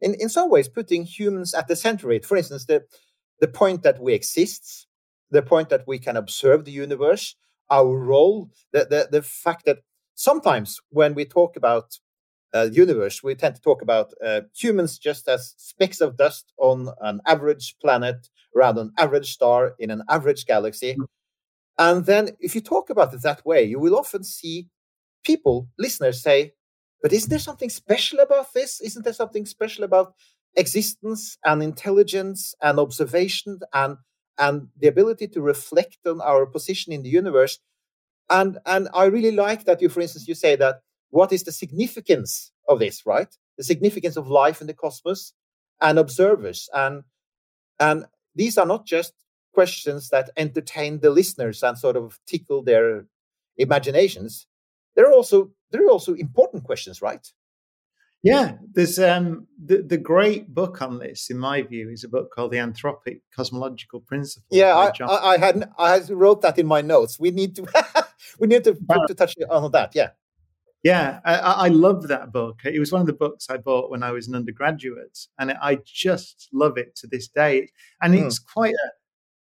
[0.00, 2.24] in, in some ways putting humans at the center of it.
[2.24, 2.84] For instance, the
[3.42, 4.86] the point that we exist,
[5.32, 7.34] the point that we can observe the universe,
[7.70, 9.80] our role, the the, the fact that
[10.14, 11.98] sometimes when we talk about
[12.54, 16.88] uh, universe, we tend to talk about uh, humans just as specks of dust on
[17.00, 20.94] an average planet around an average star in an average galaxy.
[20.94, 21.06] Mm.
[21.78, 24.68] And then, if you talk about it that way, you will often see
[25.24, 26.52] people, listeners, say,
[27.02, 28.80] But isn't there something special about this?
[28.80, 30.14] Isn't there something special about
[30.56, 33.96] existence and intelligence and observation and
[34.38, 37.58] and the ability to reflect on our position in the universe?
[38.30, 40.80] And and I really like that you, for instance, you say that
[41.12, 43.28] what is the significance of this, right?
[43.58, 45.34] The significance of life in the cosmos
[45.80, 46.70] and observers.
[46.72, 47.02] And,
[47.78, 49.12] and these are not just
[49.52, 53.04] questions that entertain the listeners and sort of tickle their
[53.58, 54.46] imaginations.
[54.96, 57.26] They're also, they're also important questions, right?
[58.22, 62.30] Yeah, there's um, the the great book on this, in my view, is a book
[62.32, 64.46] called The Anthropic Cosmological Principle.
[64.50, 67.18] Yeah, I, I, I, had I wrote that in my notes.
[67.18, 67.66] We need to
[68.38, 69.92] we need to, to touch on that.
[69.96, 70.10] Yeah,
[70.82, 72.60] yeah, I, I love that book.
[72.64, 75.78] It was one of the books I bought when I was an undergraduate, and I
[75.84, 77.70] just love it to this day.
[78.00, 78.52] And it's mm.
[78.52, 78.88] quite a,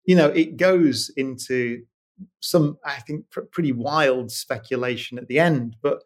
[0.05, 1.83] you know, it goes into
[2.41, 5.77] some, I think, pr- pretty wild speculation at the end.
[5.81, 6.03] But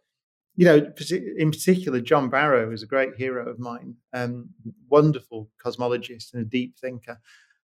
[0.55, 0.93] you know,
[1.39, 4.51] in particular, John Barrow is a great hero of mine, um,
[4.89, 7.19] wonderful cosmologist and a deep thinker.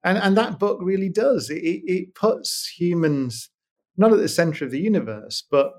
[0.03, 1.49] And, and that book really does.
[1.49, 3.49] It, it puts humans
[3.97, 5.71] not at the center of the universe, but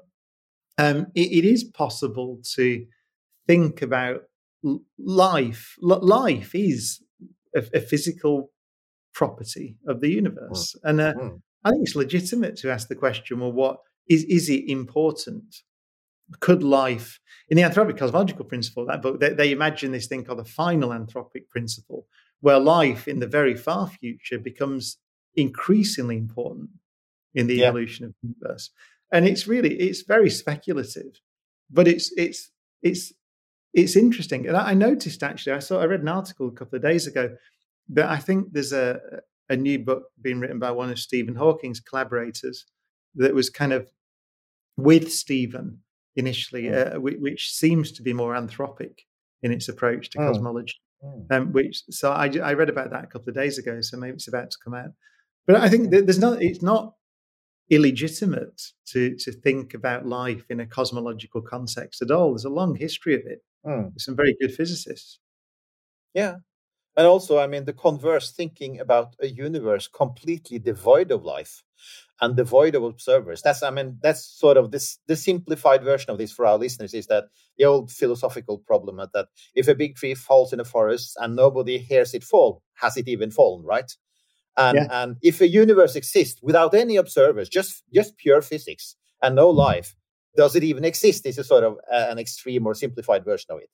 [0.78, 2.84] um, it, it is possible to
[3.46, 4.22] think about
[4.98, 5.76] life.
[5.82, 7.02] L- life is
[7.54, 8.50] a, a, physical
[9.14, 10.90] property of the universe, mm.
[10.90, 11.40] and uh, mm.
[11.64, 13.78] I think it's legitimate to ask the question: Well, what
[14.08, 15.62] is is it important?
[16.40, 20.40] Could life, in the anthropic cosmological principle, that book, they, they imagine this thing called
[20.40, 22.06] the final anthropic principle,
[22.40, 24.98] where life in the very far future becomes
[25.36, 26.70] increasingly important
[27.34, 27.66] in the yeah.
[27.66, 28.70] evolution of the universe
[29.12, 31.20] and it's really it's very speculative,
[31.70, 32.50] but it's it's
[32.82, 33.12] it's
[33.72, 34.46] it's interesting.
[34.46, 37.36] And I, noticed actually, I saw I read an article a couple of days ago
[37.90, 39.00] that I think there's a
[39.48, 42.66] a new book being written by one of Stephen Hawking's collaborators
[43.14, 43.90] that was kind of
[44.76, 45.80] with Stephen
[46.16, 49.00] initially, uh, which, which, seems to be more anthropic
[49.42, 50.26] in its approach to mm.
[50.26, 50.74] cosmology.
[51.04, 51.32] Mm.
[51.32, 54.14] Um, which so I, I read about that a couple of days ago, so maybe
[54.14, 54.90] it's about to come out.
[55.46, 56.94] But I think there's not it's not
[57.70, 58.62] illegitimate
[58.92, 62.30] to to think about life in a cosmological context at all.
[62.30, 63.42] There's a long history of it.
[63.66, 64.00] Mm.
[64.00, 65.18] some very good physicists.
[66.14, 66.36] Yeah,
[66.96, 71.62] and also, I mean, the converse thinking about a universe completely devoid of life
[72.20, 73.42] and devoid of observers.
[73.42, 76.94] That's, I mean, that's sort of this the simplified version of this for our listeners
[76.94, 77.24] is that
[77.58, 81.78] the old philosophical problem that if a big tree falls in a forest and nobody
[81.78, 83.92] hears it fall, has it even fallen, right?
[84.56, 84.88] And yeah.
[84.90, 89.94] and if a universe exists without any observers, just just pure physics and no life,
[90.36, 91.24] does it even exist?
[91.24, 93.68] This is sort of an extreme or simplified version of it.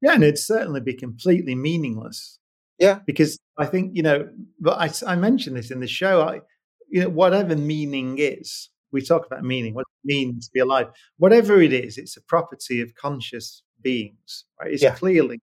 [0.00, 2.38] Yeah, and it'd certainly be completely meaningless.
[2.80, 4.28] Yeah, because I think you know,
[4.58, 6.22] but I, I mentioned this in the show.
[6.22, 6.40] I,
[6.88, 10.88] you know, whatever meaning is, we talk about meaning, what it means to be alive.
[11.18, 14.44] Whatever it is, it's a property of conscious beings.
[14.60, 14.72] Right?
[14.72, 14.94] It's yeah.
[14.94, 15.40] clearly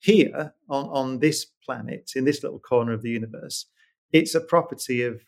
[0.00, 3.66] here on on this planet, in this little corner of the universe
[4.12, 5.20] it's a property of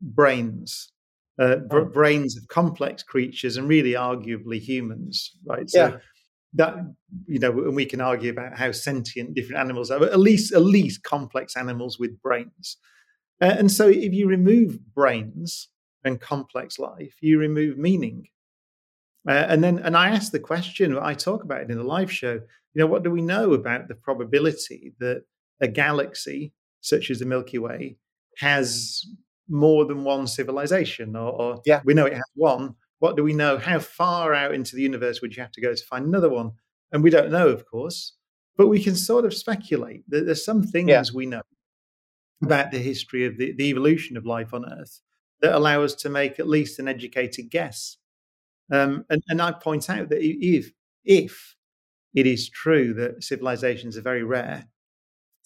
[0.00, 0.92] brains,
[1.38, 1.90] uh, hmm.
[1.90, 5.68] brains of complex creatures, and really arguably humans, right?
[5.68, 5.96] So yeah.
[6.54, 6.74] That
[7.26, 10.52] you know, and we can argue about how sentient different animals are, but at least
[10.52, 12.76] at least complex animals with brains.
[13.40, 15.68] Uh, and so, if you remove brains
[16.04, 18.28] and complex life, you remove meaning.
[19.28, 22.10] Uh, and then, and I ask the question, I talk about it in the live
[22.10, 22.34] show.
[22.72, 25.24] You know, what do we know about the probability that
[25.60, 27.96] a galaxy such as the Milky Way,
[28.38, 29.04] has
[29.48, 31.80] more than one civilization, or, or yeah.
[31.84, 32.74] we know it has one.
[33.00, 33.58] What do we know?
[33.58, 36.52] How far out into the universe would you have to go to find another one?
[36.92, 38.14] And we don't know, of course,
[38.56, 41.02] but we can sort of speculate that there's some things yeah.
[41.12, 41.42] we know
[42.42, 45.00] about the history of the, the evolution of life on Earth
[45.40, 47.96] that allow us to make at least an educated guess.
[48.72, 50.72] Um, and, and I point out that if
[51.04, 51.56] if
[52.14, 54.66] it is true that civilizations are very rare,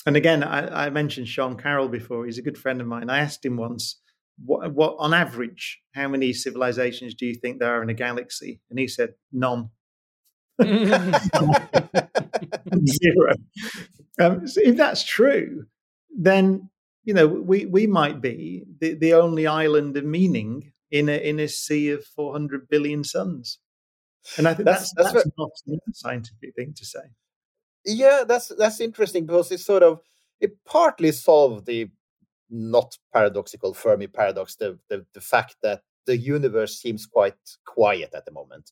[0.07, 2.27] and again, I, I, mentioned Sean Carroll before.
[2.27, 3.09] He's a good friend of mine.
[3.09, 4.01] I asked him once,
[4.43, 8.61] what, what, on average, how many civilizations do you think there are in a galaxy?
[8.71, 9.71] And he said, none.
[10.63, 10.95] Zero.
[14.21, 15.67] Um, so if that's true,
[16.17, 16.71] then
[17.05, 21.41] you know we we might be the, the only island of meaning in a in
[21.41, 23.59] a sea of 400 billion suns.
[24.39, 27.01] And I think that's that's, that's, that's not a scientific thing to say.
[27.85, 30.01] Yeah, that's that's interesting because it sort of
[30.41, 31.91] it partly solved the
[32.51, 37.35] not paradoxical Fermi paradox, the, the the fact that the universe seems quite
[37.67, 38.71] quiet at the moment.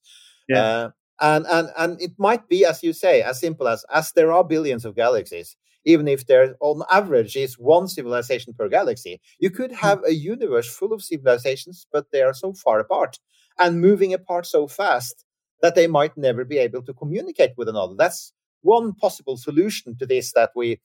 [0.48, 0.62] Yeah.
[0.62, 4.32] Uh, and and and it might be, as you say, as simple as as there
[4.32, 5.56] are billions of galaxies.
[5.84, 9.76] Even if there, on average, is one civilization per galaxy, you could hmm.
[9.78, 13.18] have a universe full of civilizations, but they are so far apart
[13.58, 15.24] and moving apart so fast
[15.60, 17.94] that they might never be able to communicate with another.
[17.96, 20.80] That's one possible solution to this that we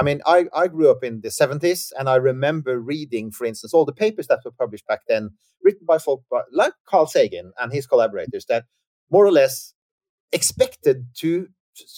[0.00, 3.74] I mean, I, I grew up in the 70s and I remember reading, for instance,
[3.74, 5.32] all the papers that were published back then,
[5.62, 8.64] written by folk like Carl Sagan and his collaborators that
[9.10, 9.74] more or less
[10.32, 11.48] expected to,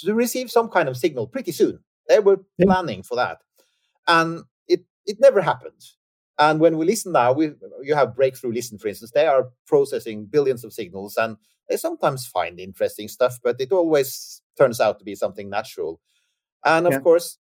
[0.00, 1.78] to receive some kind of signal pretty soon.
[2.08, 3.38] They were planning for that.
[4.08, 5.80] And it, it never happened.
[6.40, 10.26] And when we listen now, we, you have Breakthrough Listen, for instance, they are processing
[10.26, 11.36] billions of signals and
[11.68, 16.00] they sometimes find interesting stuff, but it always turns out to be something natural.
[16.64, 16.98] And of yeah.
[16.98, 17.38] course,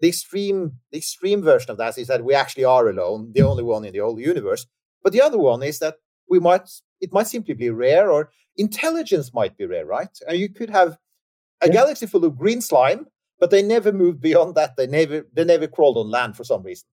[0.00, 3.62] the extreme the extreme version of that is that we actually are alone, the only
[3.62, 4.66] one in the whole universe.
[5.02, 5.96] But the other one is that
[6.28, 6.68] we might
[7.00, 10.16] it might simply be rare, or intelligence might be rare, right?
[10.26, 10.98] And you could have
[11.60, 11.72] a yeah.
[11.72, 13.06] galaxy full of green slime,
[13.38, 14.76] but they never moved beyond that.
[14.76, 16.86] They never they never crawled on land for some reason.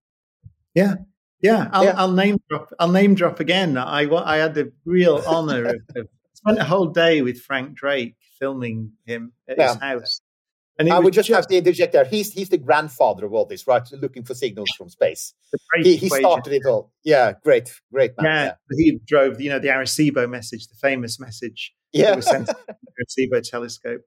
[0.74, 0.94] Yeah,
[1.40, 1.68] yeah.
[1.72, 1.94] I'll, yeah.
[1.96, 2.72] I'll name drop.
[2.78, 3.76] I'll name drop again.
[3.78, 8.16] I I had the real honor of, of spent a whole day with Frank Drake
[8.38, 9.68] filming him at yeah.
[9.68, 10.20] his house.
[10.78, 12.04] And I uh, would just, just, have to interject there.
[12.04, 13.82] He's he's the grandfather of all this, right?
[13.92, 15.34] Looking for signals from space.
[15.82, 16.92] He, he, started it all.
[17.04, 18.46] Yeah, great, great man.
[18.46, 22.10] Yeah, yeah, he drove, you know, the Arecibo message, the famous message yeah.
[22.10, 22.76] that was sent to the
[23.38, 24.02] Arecibo telescope.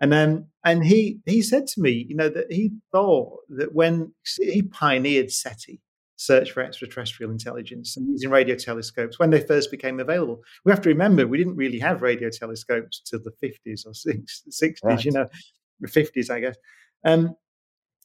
[0.00, 4.12] And then, and he he said to me, you know, that he thought that when
[4.38, 5.80] he pioneered SETI,
[6.18, 10.42] search for extraterrestrial intelligence and using radio telescopes when they first became available.
[10.64, 14.78] We have to remember we didn't really have radio telescopes till the 50s or 60s,
[14.82, 15.04] right.
[15.04, 15.26] you know,
[15.86, 16.56] 50s, I guess.
[17.04, 17.36] Um,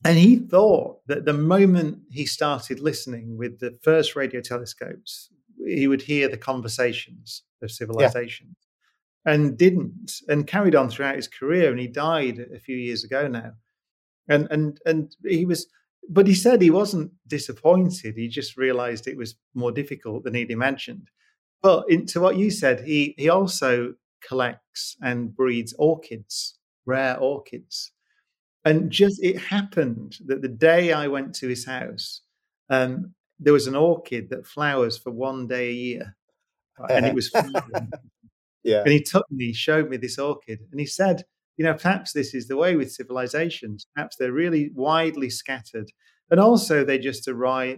[0.05, 5.30] and he thought that the moment he started listening with the first radio telescopes,
[5.65, 8.47] he would hear the conversations of civilization.
[9.26, 9.34] Yeah.
[9.34, 11.71] And didn't, and carried on throughout his career.
[11.71, 13.53] And he died a few years ago now.
[14.28, 15.67] And and and he was
[16.09, 18.15] but he said he wasn't disappointed.
[18.15, 21.09] He just realized it was more difficult than he'd imagined.
[21.61, 23.93] but into what you said, he he also
[24.28, 27.91] collects and breeds orchids, rare orchids.
[28.65, 32.21] And just it happened that the day I went to his house,
[32.69, 36.15] um, there was an orchid that flowers for one day a year,
[36.89, 37.29] and it was
[38.63, 38.81] yeah.
[38.81, 41.23] And he took me, showed me this orchid, and he said,
[41.57, 43.86] you know, perhaps this is the way with civilizations.
[43.95, 45.91] Perhaps they're really widely scattered,
[46.31, 47.77] and also they just arise,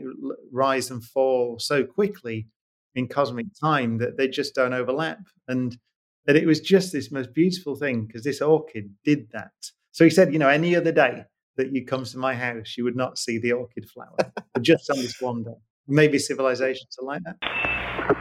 [0.52, 2.48] rise and fall so quickly
[2.94, 5.20] in cosmic time that they just don't overlap.
[5.48, 5.78] And
[6.26, 9.52] that it was just this most beautiful thing because this orchid did that.
[9.92, 11.24] So he said, you know, any other day
[11.58, 14.18] that you come to my house, you would not see the orchid flower,
[14.54, 15.56] but just on this one day.
[15.88, 17.38] Maybe civilizations are like that.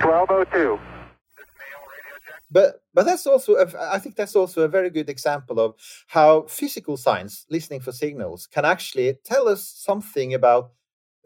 [0.04, 0.78] 1202.
[2.50, 5.74] But but that's also a, I think that's also a very good example of
[6.06, 10.70] how physical science, listening for signals, can actually tell us something about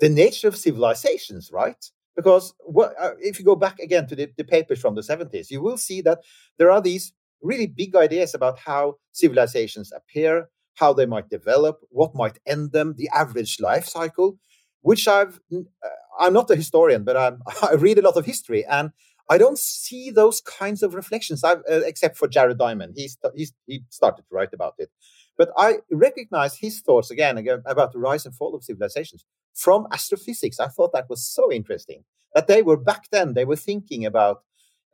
[0.00, 1.84] the nature of civilizations, right?
[2.18, 5.52] Because what, uh, if you go back again to the, the papers from the 70s,
[5.52, 6.18] you will see that
[6.58, 7.12] there are these
[7.42, 12.96] really big ideas about how civilizations appear, how they might develop, what might end them,
[12.98, 14.36] the average life cycle,
[14.82, 15.88] which I've uh,
[16.18, 18.90] I'm not a historian, but I'm, I read a lot of history, and
[19.30, 22.94] I don't see those kinds of reflections, uh, except for Jared Diamond.
[22.96, 24.90] He's, he's, he started to write about it.
[25.38, 29.24] But I recognize his thoughts again, again about the rise and fall of civilizations
[29.54, 30.60] from astrophysics.
[30.60, 34.42] I thought that was so interesting that they were back then, they were thinking about,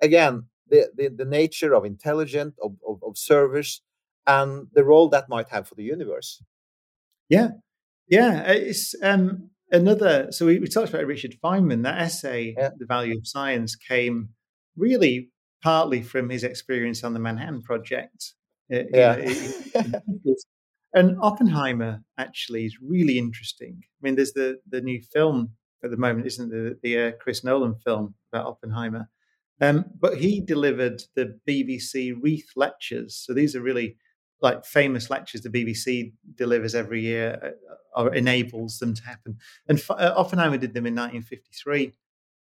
[0.00, 3.82] again, the, the, the nature of intelligent of, of observers
[4.26, 6.42] and the role that might have for the universe.
[7.28, 7.48] Yeah.
[8.06, 8.42] Yeah.
[8.52, 12.68] It's, um, another so we, we, talked about richard feynman that essay yeah.
[12.78, 14.28] the value of science came
[14.76, 15.30] really
[15.62, 18.34] partly from his experience on the manhattan project
[18.72, 19.34] uh, yeah.
[20.94, 25.50] and oppenheimer actually is really interesting i mean there's the the new film
[25.82, 29.08] at the moment isn't the the uh, chris nolan film about oppenheimer
[29.60, 33.96] um, but he delivered the bbc Reith lectures so these are really
[34.44, 37.56] like famous lectures the BBC delivers every year
[37.96, 39.38] uh, or enables them to happen.
[39.66, 41.92] And uh, Oppenheimer did them in 1953,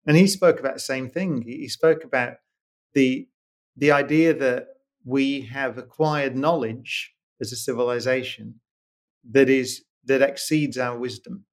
[0.06, 1.42] and he spoke about the same thing.
[1.42, 2.34] He spoke about
[2.92, 3.26] the
[3.76, 4.66] the idea that
[5.04, 8.54] we have acquired knowledge as a civilization
[9.30, 11.44] that is that exceeds our wisdom.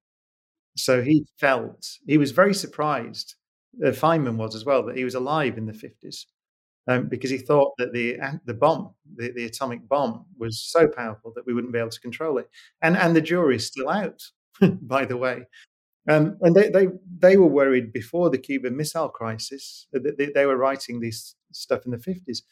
[0.76, 3.34] So he felt he was very surprised.
[3.84, 6.26] Uh, Feynman was as well that he was alive in the 50s
[6.88, 11.32] um, because he thought that the the bomb, the, the atomic bomb, was so powerful
[11.36, 12.48] that we wouldn't be able to control it.
[12.82, 14.22] And and the jury is still out,
[14.82, 15.44] by the way.
[16.08, 16.88] Um, and they, they
[17.18, 19.86] they were worried before the Cuban Missile Crisis.
[19.92, 22.42] They, they were writing this stuff in the fifties,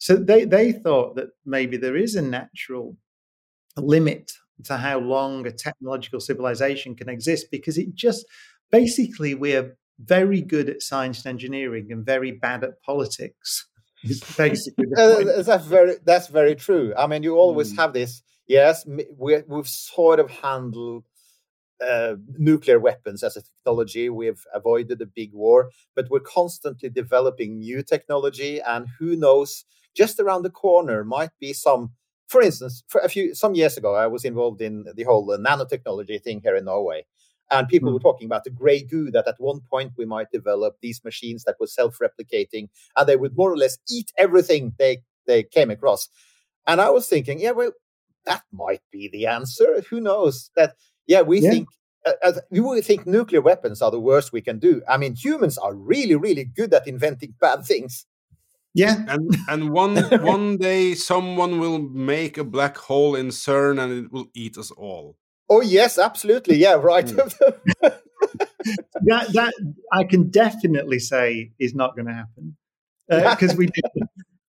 [0.00, 2.96] so they they thought that maybe there is a natural
[3.76, 4.32] limit
[4.64, 8.26] to how long a technological civilization can exist because it just
[8.72, 13.68] basically we're very good at science and engineering and very bad at politics
[14.36, 16.94] basically uh, that's very that's very true.
[16.96, 17.76] I mean, you always mm.
[17.76, 18.22] have this.
[18.46, 21.04] Yes, we, we've sort of handled
[21.86, 24.08] uh, nuclear weapons as a technology.
[24.08, 29.64] We've avoided a big war, but we're constantly developing new technology, and who knows?
[29.96, 31.92] Just around the corner might be some.
[32.28, 35.36] For instance, for a few some years ago, I was involved in the whole uh,
[35.36, 37.04] nanotechnology thing here in Norway,
[37.50, 37.94] and people mm.
[37.94, 41.44] were talking about the gray goo that at one point we might develop these machines
[41.44, 46.08] that were self-replicating and they would more or less eat everything they, they came across.
[46.66, 47.72] And I was thinking, yeah, well,
[48.26, 49.82] that might be the answer.
[49.90, 50.50] Who knows?
[50.56, 50.74] That,
[51.06, 51.50] yeah, we yeah.
[51.50, 51.68] think
[52.06, 54.82] uh, uh, we would think nuclear weapons are the worst we can do.
[54.88, 58.06] I mean, humans are really, really good at inventing bad things.
[58.74, 64.06] Yeah, and and one one day someone will make a black hole in CERN and
[64.06, 65.16] it will eat us all.
[65.48, 66.56] Oh yes, absolutely.
[66.56, 67.06] Yeah, right.
[67.06, 67.34] Mm.
[69.02, 69.54] that that
[69.92, 72.56] I can definitely say is not going to happen
[73.08, 73.68] because uh, we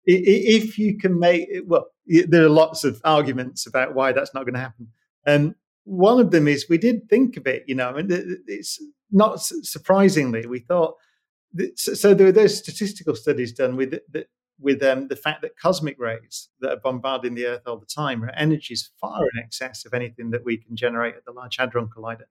[0.05, 4.55] if you can make well, there are lots of arguments about why that's not going
[4.55, 4.89] to happen,
[5.25, 5.55] and
[5.85, 7.65] one of them is we did think of it.
[7.67, 8.09] You know, I mean,
[8.47, 10.97] it's not surprisingly we thought.
[11.77, 14.29] So there were those statistical studies done with that
[14.63, 18.25] with um, the fact that cosmic rays that are bombarding the Earth all the time
[18.25, 21.89] are energies far in excess of anything that we can generate at the Large Hadron
[21.89, 22.27] Collider.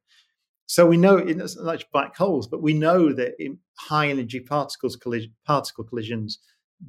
[0.66, 3.34] So we know it's not like black holes, but we know that
[3.78, 6.40] high energy particles collision, particle collisions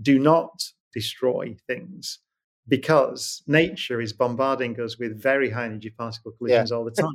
[0.00, 0.62] do not
[0.94, 2.20] destroy things
[2.68, 6.76] because nature is bombarding us with very high energy particle collisions yeah.
[6.76, 7.10] all the time.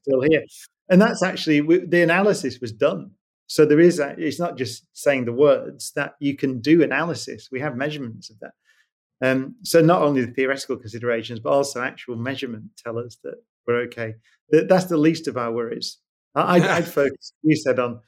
[0.00, 0.42] still here,
[0.88, 3.10] and that's actually the analysis was done
[3.50, 7.48] so there is, a, it's not just saying the words that you can do analysis.
[7.50, 8.52] We have measurements of that.
[9.28, 13.34] Um, so not only the theoretical considerations, but also actual measurement tell us that
[13.66, 14.14] we're okay.
[14.50, 15.98] That, that's the least of our worries.
[16.36, 17.98] I, would focus, you said, on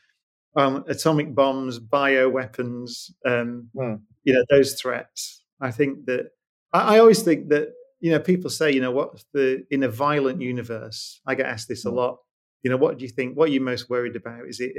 [0.55, 3.95] um, atomic bombs, bioweapons, um, Hmm.
[4.23, 5.43] you know, those threats.
[5.61, 6.27] I think that
[6.73, 9.89] I, I always think that you know people say, you know, what's the in a
[9.89, 11.21] violent universe?
[11.27, 12.19] I get asked this a lot.
[12.63, 13.37] You know, what do you think?
[13.37, 14.47] What are you most worried about?
[14.47, 14.77] Is it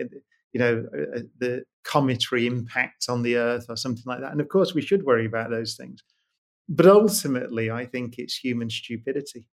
[0.54, 4.32] you know uh, uh, the cometary impact on the Earth or something like that?
[4.32, 6.04] And of course, we should worry about those things.
[6.70, 9.46] But ultimately, I think it's human stupidity.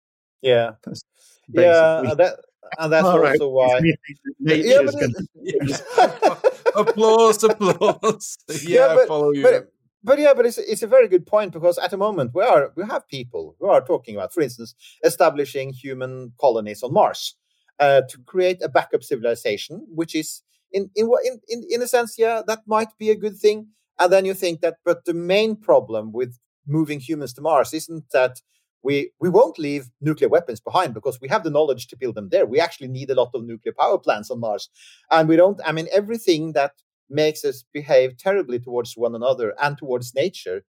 [0.43, 1.03] Yeah, That's
[1.49, 2.37] yeah, that
[2.79, 3.81] and that's All right, also why.
[3.81, 6.37] me thinking Yeah, but gonna-
[6.77, 8.37] applause, applause.
[8.63, 9.43] Yeah, I but, follow you.
[9.43, 9.73] But,
[10.05, 12.73] but yeah, but it's it's a very good point because at the moment we are
[12.77, 14.75] we have people who are talking about, for instance,
[15.05, 17.35] establishing human colonies on Mars
[17.81, 20.43] uh, to create a backup civilization, which is
[20.73, 23.69] in in what- in in in a sense, yeah, that might be a good thing.
[23.99, 28.05] And then you think that, but the main problem with moving humans to Mars isn't
[28.13, 28.41] that
[28.83, 32.29] we we won't leave nuclear weapons behind because we have the knowledge to build them
[32.31, 32.47] there.
[32.47, 34.69] We actually need a lot of nuclear power plants on Mars,
[35.11, 35.61] and we don't.
[35.65, 36.73] I mean, everything that
[37.11, 40.63] makes us behave terribly towards one another and towards nature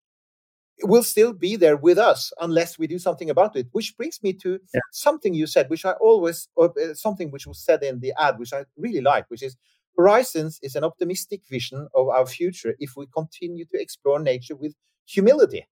[0.82, 3.66] will still be there with us unless we do something about it.
[3.72, 4.80] Which brings me to Yeah.
[4.92, 8.38] something you said, which I always, or uh, something which was said in the ad,
[8.38, 9.56] which I really like, which is
[9.96, 14.74] Horizons is an optimistic vision of our future if we continue to explore nature with
[15.06, 15.66] humility.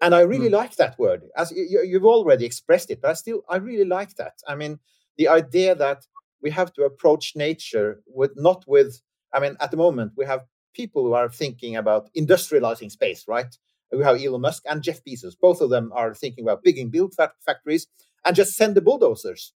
[0.00, 0.54] And I really hmm.
[0.54, 1.22] like that word.
[1.36, 4.34] As you, you've already expressed it, but I still, I really like that.
[4.48, 4.80] I mean,
[5.16, 6.04] the idea that
[6.42, 9.00] we have to approach nature with not with,
[9.32, 10.44] I mean, at the moment we have
[10.74, 13.54] people who are thinking about industrializing space, right?
[13.92, 15.34] We have Elon Musk and Jeff Bezos.
[15.40, 17.86] Both of them are thinking about big and build fac- factories
[18.24, 19.52] and just send the bulldozers.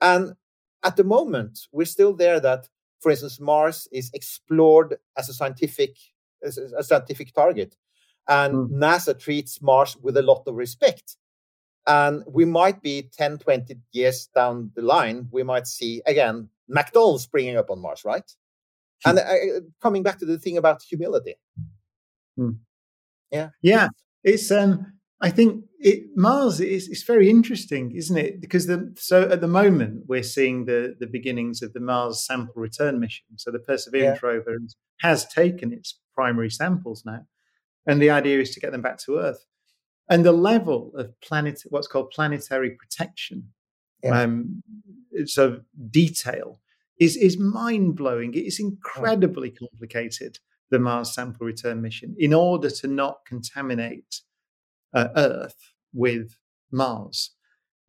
[0.00, 0.34] And
[0.84, 2.68] at the moment, we're still there that,
[3.04, 5.94] for instance, Mars is explored as a scientific
[6.42, 7.76] as a scientific target,
[8.26, 11.16] and NASA treats Mars with a lot of respect.
[11.86, 17.24] And we might be 10, 20 years down the line, we might see again McDonald's
[17.24, 18.28] springing up on Mars, right?
[19.04, 21.34] And uh, coming back to the thing about humility.
[23.30, 23.50] Yeah.
[23.60, 23.88] Yeah,
[24.22, 24.92] it's um.
[25.20, 28.40] I think it Mars is it's very interesting, isn't it?
[28.40, 32.60] Because the so at the moment we're seeing the the beginnings of the Mars sample
[32.60, 33.26] return mission.
[33.36, 34.56] So the Perseverance rover
[35.00, 37.26] has taken its primary samples now,
[37.86, 39.44] and the idea is to get them back to Earth.
[40.08, 43.52] And the level of planet, what's called planetary protection,
[44.02, 44.22] Yeah.
[44.22, 44.62] um,
[45.26, 45.60] so
[45.90, 46.60] detail
[46.98, 48.32] is is mind blowing.
[48.32, 50.38] It is incredibly complicated.
[50.70, 54.22] The Mars sample return mission, in order to not contaminate
[54.94, 56.36] uh, Earth with
[56.70, 57.30] Mars,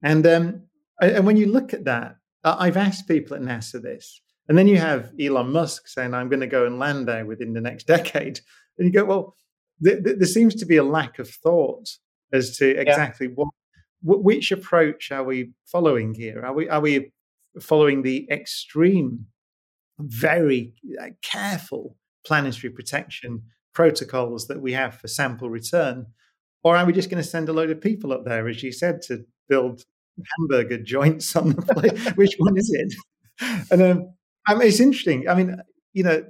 [0.02, 0.64] and um,
[1.02, 4.78] and when you look at that, I've asked people at NASA this, and then you
[4.78, 8.40] have Elon Musk saying, "I'm going to go and land there within the next decade,"
[8.78, 9.36] and you go, "Well,
[9.84, 11.90] th- th- there seems to be a lack of thought
[12.32, 13.50] as to exactly what,
[14.02, 16.44] which approach are we following here?
[16.46, 17.12] Are we are we
[17.60, 19.26] following the extreme,
[20.00, 23.44] very uh, careful planetary protection
[23.74, 26.08] protocols that we have for sample return,
[26.66, 28.72] or are we just going to send a load of people up there, as you
[28.72, 29.84] said, to build
[30.40, 31.96] hamburger joints on the plane?
[32.16, 32.94] which one is it?
[33.70, 34.14] And um,
[34.48, 35.30] I mean, it's interesting.
[35.30, 35.56] I mean,
[35.94, 36.26] you know,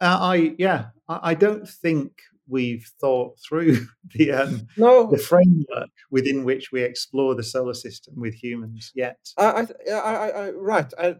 [0.00, 2.12] uh, I yeah, I, I don't think
[2.48, 8.14] we've thought through the um, No, the framework within which we explore the solar system
[8.16, 9.18] with humans yet.
[9.36, 10.92] I, I, I, I, right.
[10.98, 11.16] I,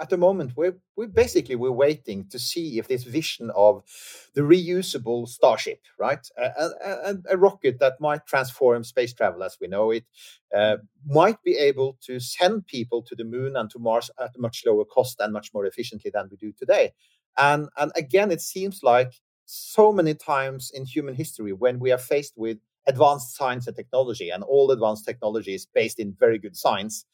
[0.00, 3.82] at the moment, we're, we basically we're waiting to see if this vision of
[4.34, 9.56] the reusable starship, right, a, a, a, a rocket that might transform space travel as
[9.60, 10.04] we know it,
[10.54, 10.76] uh,
[11.06, 14.62] might be able to send people to the moon and to Mars at a much
[14.66, 16.92] lower cost and much more efficiently than we do today.
[17.38, 19.14] And and again, it seems like
[19.52, 24.30] so many times in human history when we are faced with advanced science and technology,
[24.30, 27.04] and all advanced technology is based in very good science,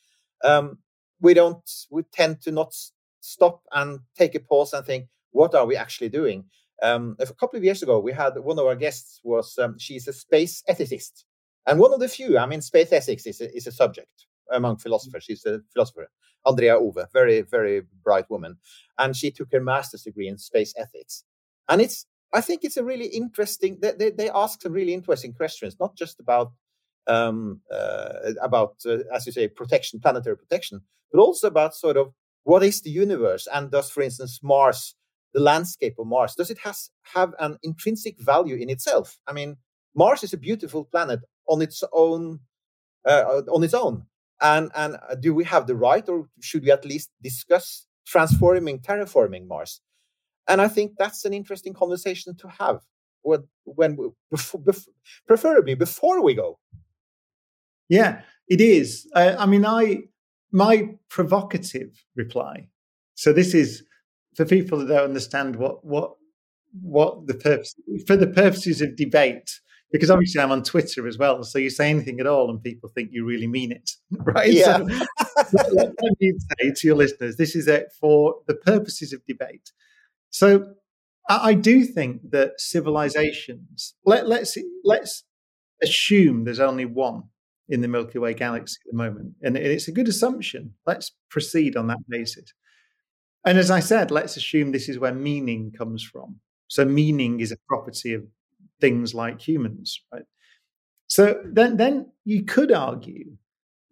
[0.45, 0.78] um,
[1.20, 2.72] we don't we tend to not
[3.20, 6.45] stop and take a pause and think, what are we actually doing?
[6.80, 10.07] Um, a couple of years ago, we had one of our guests was um, she's
[10.07, 11.24] a space ethicist,
[11.66, 12.39] and one of the few.
[12.39, 15.24] I mean, space ethics is a, is a subject among philosophers.
[15.24, 16.09] She's a philosopher,
[16.47, 18.59] Andrea Ove, very very bright woman,
[18.97, 21.24] and she took her master's degree in space ethics,
[21.68, 23.79] and it's I think it's a really interesting.
[23.81, 26.53] They, they, they ask some really interesting questions, not just about
[27.07, 32.12] um, uh, about uh, as you say protection, planetary protection, but also about sort of
[32.45, 34.95] what is the universe, and does, for instance, Mars,
[35.33, 39.18] the landscape of Mars, does it has have an intrinsic value in itself?
[39.26, 39.57] I mean,
[39.95, 42.41] Mars is a beautiful planet on its own,
[43.07, 44.05] uh, on its own,
[44.41, 48.81] and and uh, do we have the right, or should we at least discuss transforming,
[48.81, 49.81] terraforming Mars?
[50.49, 52.80] And I think that's an interesting conversation to have
[53.22, 54.94] when, when we, before, before,
[55.26, 56.59] preferably before we go.
[57.88, 59.09] Yeah, it is.
[59.14, 60.03] Uh, I mean, I
[60.53, 62.68] my provocative reply.
[63.14, 63.82] So this is
[64.34, 66.14] for people that don't understand what what
[66.80, 67.74] what the purpose
[68.07, 69.51] for the purposes of debate,
[69.90, 72.90] because obviously I'm on Twitter as well, so you say anything at all and people
[72.94, 74.53] think you really mean it, right?
[74.53, 74.78] Yeah.
[75.49, 79.72] So, let me say to your listeners, this is it for the purposes of debate.
[80.31, 80.74] So
[81.29, 83.95] I, do think that civilizations.
[84.05, 85.24] Let, let's let's
[85.83, 87.24] assume there's only one
[87.68, 90.74] in the Milky Way galaxy at the moment, and it's a good assumption.
[90.87, 92.53] Let's proceed on that basis.
[93.45, 96.41] And as I said, let's assume this is where meaning comes from.
[96.68, 98.24] So meaning is a property of
[98.81, 100.24] things like humans, right?
[101.07, 103.39] So then, then you could argue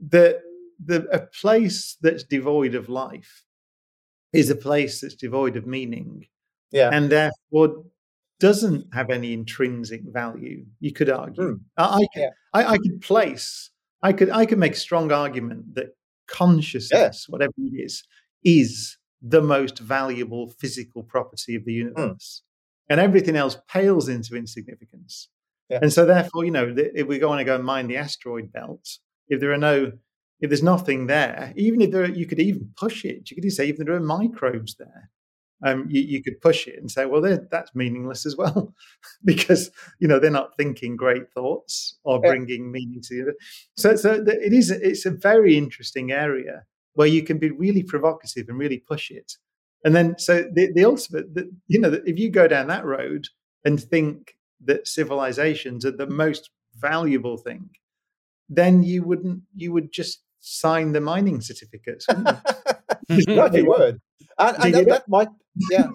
[0.09, 0.41] that
[0.85, 3.46] the, a place that's devoid of life
[4.33, 6.27] is a place that's devoid of meaning,
[6.73, 6.91] Yeah.
[6.93, 7.85] and therefore
[8.39, 10.65] doesn't have any intrinsic value.
[10.81, 11.43] You could argue.
[11.43, 11.55] Hmm.
[11.79, 12.29] I, I, could, Yeah.
[12.53, 13.71] I, I could place.
[14.03, 14.31] I could.
[14.31, 15.97] I could make a strong argument that
[16.29, 18.03] consciousness, whatever it is,
[18.45, 21.89] is the most valuable physical property of the Hmm.
[21.89, 22.43] universe,
[22.91, 25.29] and everything else pales into insignificance.
[25.71, 25.79] Yeah.
[25.83, 28.53] And so, therefore, you know, if we go on and go and mine the asteroid
[28.53, 28.87] belt,
[29.29, 29.93] if there are no,
[30.41, 33.31] if there's nothing there, even if there, are, you could even push it.
[33.31, 35.11] You could even say if there are microbes there,
[35.65, 38.75] um, you, you could push it and say, well, that's meaningless as well,
[39.25, 42.31] because you know they're not thinking great thoughts or Yeah.
[42.31, 43.37] bringing meaning to it.
[43.77, 44.71] So, so it is.
[44.71, 49.33] It's a very interesting area where you can be really provocative and really push it.
[49.85, 53.29] And then, so the, the ultimate, the, you know, if you go down that road
[53.65, 54.35] and think
[54.65, 57.71] that civilizations are the most valuable thing,
[58.49, 62.07] then you wouldn't, you would just sign the mining certificates.
[62.09, 62.39] wouldn't
[63.09, 63.37] you?
[63.37, 64.01] Right, would.
[64.39, 65.29] And, and that, that might,
[65.71, 65.89] yeah,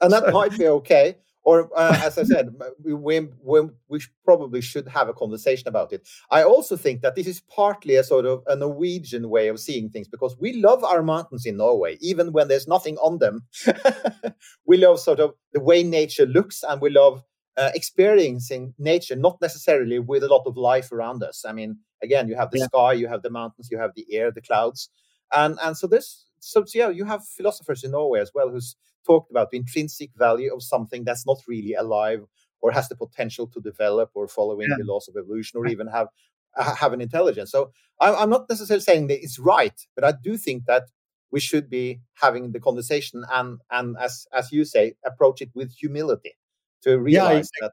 [0.00, 1.16] and that So- might be okay.
[1.44, 2.50] Or uh, as I said,
[2.84, 6.06] we, we, we we probably should have a conversation about it.
[6.30, 9.88] I also think that this is partly a sort of a Norwegian way of seeing
[9.88, 13.46] things because we love our mountains in Norway, even when there's nothing on them.
[14.66, 17.22] we love sort of the way nature looks, and we love
[17.56, 21.46] uh, experiencing nature, not necessarily with a lot of life around us.
[21.48, 22.66] I mean, again, you have the Yeah.
[22.66, 24.90] sky, you have the mountains, you have the air, the clouds,
[25.32, 28.76] and and so this so, so yeah, you have philosophers in Norway as well who's
[29.06, 32.24] talked about the intrinsic value of something that's not really alive
[32.60, 34.76] or has the potential to develop or following Yeah.
[34.78, 36.08] the laws of evolution or even have
[36.56, 37.50] have an intelligence.
[37.52, 40.84] So I, I'm not necessarily saying that it's right, but I do think that
[41.30, 45.72] we should be having the conversation and and as as you say, approach it with
[45.72, 46.34] humility
[46.82, 47.72] to Yeah, I- realize that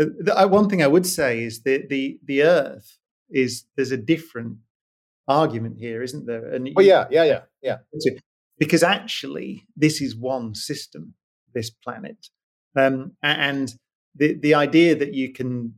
[0.00, 2.98] Uh, the- uh, one thing I would say is that the the Earth
[3.32, 4.58] is there's a different
[5.28, 6.52] argument here, isn't there?
[6.52, 7.76] And Oh yeah, yeah, yeah, yeah.
[8.58, 11.14] because actually this is one system,
[11.54, 12.28] this planet,
[12.76, 13.74] um, and
[14.14, 15.74] the the idea that you can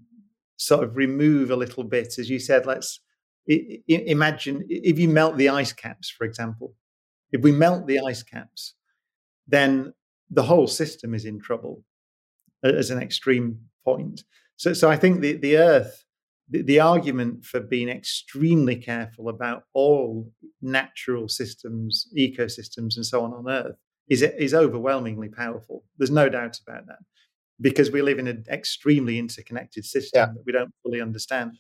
[0.56, 3.00] sort of remove a little bit, as you said, let's
[3.46, 6.74] imagine if you melt the ice caps, for example.
[7.32, 8.74] If we melt the ice caps,
[9.46, 9.92] then
[10.30, 11.84] the whole system is in trouble
[12.62, 14.24] as an extreme point.
[14.56, 16.03] So, so I think the, the Earth,
[16.48, 20.30] the, the argument for being extremely careful about all
[20.60, 23.76] natural systems, ecosystems, and so on on Earth
[24.08, 25.84] is is overwhelmingly powerful.
[25.98, 26.98] There's no doubt about that,
[27.60, 30.26] because we live in an extremely interconnected system Yeah.
[30.26, 31.52] that we don't fully understand.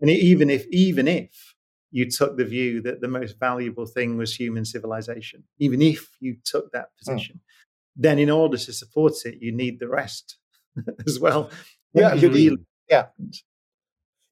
[0.00, 1.54] And even if even if
[1.90, 6.36] you took the view that the most valuable thing was human civilization, even if you
[6.44, 7.12] took that hmm.
[7.12, 7.40] position,
[7.94, 10.38] then in order to support it, you need the rest
[11.06, 11.50] as well.
[11.92, 12.58] Yeah, you need- really
[12.90, 13.06] yeah.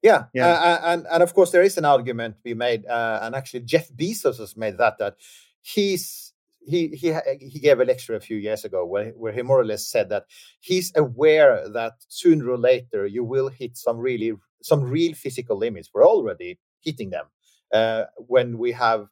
[0.03, 0.49] Yeah, Yeah.
[0.49, 3.61] Uh, and and of course there is an argument to be made, uh, and actually
[3.61, 5.15] Jeff Bezos has made that that
[5.61, 6.33] he's
[6.67, 9.65] he he he gave a lecture a few years ago where where he more or
[9.65, 10.25] less said that
[10.59, 15.89] he's aware that sooner or later you will hit some really some real physical limits.
[15.93, 17.25] We're already hitting them
[17.73, 19.07] uh, when we have.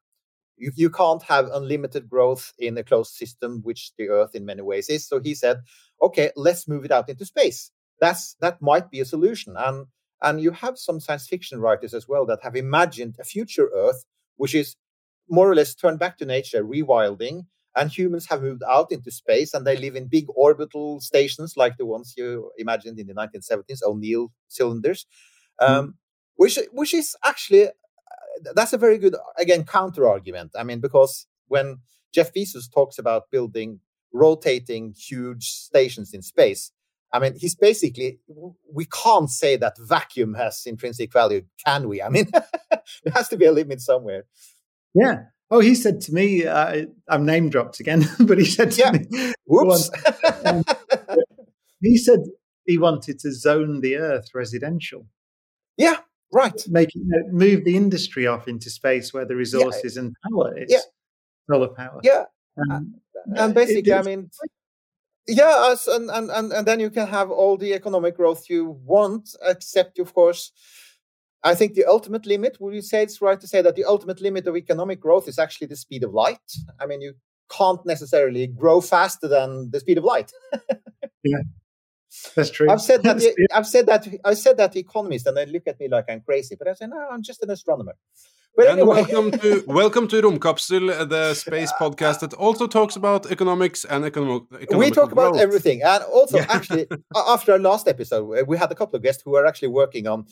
[0.57, 4.61] You, you can't have unlimited growth in a closed system, which the Earth in many
[4.61, 5.07] ways is.
[5.07, 5.61] So he said,
[6.01, 7.71] "Okay, let's move it out into space.
[7.99, 9.87] That's that might be a solution." And
[10.21, 14.05] and you have some science fiction writers as well that have imagined a future Earth,
[14.37, 14.75] which is
[15.29, 17.45] more or less turned back to nature, rewilding,
[17.75, 21.77] and humans have moved out into space and they live in big orbital stations like
[21.77, 25.05] the ones you imagined in the 1970s, O'Neill cylinders,
[25.59, 25.95] um,
[26.35, 27.71] which which is actually uh,
[28.55, 30.51] that's a very good again counter argument.
[30.57, 31.79] I mean, because when
[32.13, 33.79] Jeff Bezos talks about building
[34.13, 36.71] rotating huge stations in space,
[37.13, 38.19] I mean, he's basically,
[38.71, 42.01] we can't say that vacuum has intrinsic value, can we?
[42.01, 42.27] I mean,
[42.71, 44.25] there has to be a limit somewhere.
[44.95, 45.23] Yeah.
[45.49, 48.91] Oh, he said to me, uh, I'm name dropped again, but he said to Yeah.
[48.91, 49.89] me, Whoops.
[50.45, 50.63] Um,
[51.81, 52.19] he said
[52.65, 55.07] he wanted to zone the earth residential,
[55.77, 55.97] yeah,
[56.31, 56.61] right.
[56.69, 60.71] make you know, move the industry off into space where the resources and power is
[60.71, 60.79] Yeah.
[61.49, 61.99] solar power.
[62.03, 62.25] Yeah.
[62.69, 62.95] Um,
[63.25, 64.29] and uh, basically, it- I mean,
[65.27, 69.35] yeah, and, and, and, and then you can have all the economic growth you want,
[69.43, 70.51] except, of course,
[71.43, 74.21] I think the ultimate limit, would you say it's right to say that the ultimate
[74.21, 76.39] limit of economic growth is actually the speed of light?
[76.79, 77.13] I mean, you
[77.49, 80.31] can't necessarily grow faster than the speed of light.
[82.35, 82.69] that's true.
[82.69, 83.17] I've said that.
[83.17, 84.07] The, I've said that.
[84.25, 86.55] I said that to economists, and they look at me like I'm crazy.
[86.55, 87.95] But I say, no, I'm just an astronomer.
[88.55, 93.31] But And anyway, welcome to welcome to Romkapsel, the space podcast that also talks about
[93.31, 94.43] economics and economic.
[94.75, 95.41] we talk about growth.
[95.41, 96.47] everything and also Yeah.
[96.49, 99.69] actually after our last episode uh, we had a couple of guests who are actually
[99.69, 100.25] working on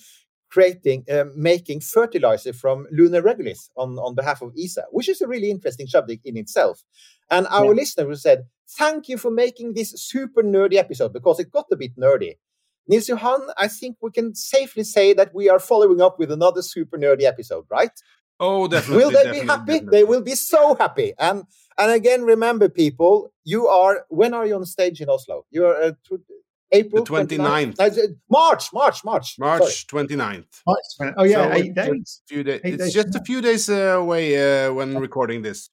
[0.50, 5.28] creating uh, making fertilizer from lunar regolith on, on behalf of esa which is a
[5.28, 6.84] really interesting subject in itself
[7.30, 7.82] and our Yeah.
[7.82, 8.46] listener who said
[8.78, 12.36] thank you for making this super nerdy episode because it got a bit nerdy
[12.88, 16.64] Nils Johan, I think we can safely say that we are following up with another
[16.64, 17.92] super nerdy episode, right?
[18.40, 19.04] Oh, definitely.
[19.04, 19.66] will they definitely, be happy?
[19.74, 19.98] definitely.
[20.00, 21.14] They will be so happy.
[21.20, 21.44] And
[21.78, 25.46] and again, remember, people, you are when are you on stage in Oslo?
[25.52, 25.92] You are uh,
[26.72, 27.76] April The 29th.
[27.76, 27.98] 29th?
[27.98, 29.60] Uh, March, March, March, Sorry.
[29.60, 30.46] March 29th.
[30.68, 30.76] Oh,
[31.18, 32.00] oh, yeah, So eight it's days.
[32.06, 32.62] just a few days.
[32.64, 35.70] Eight It's days, just a few days uh, away uh, when recording this.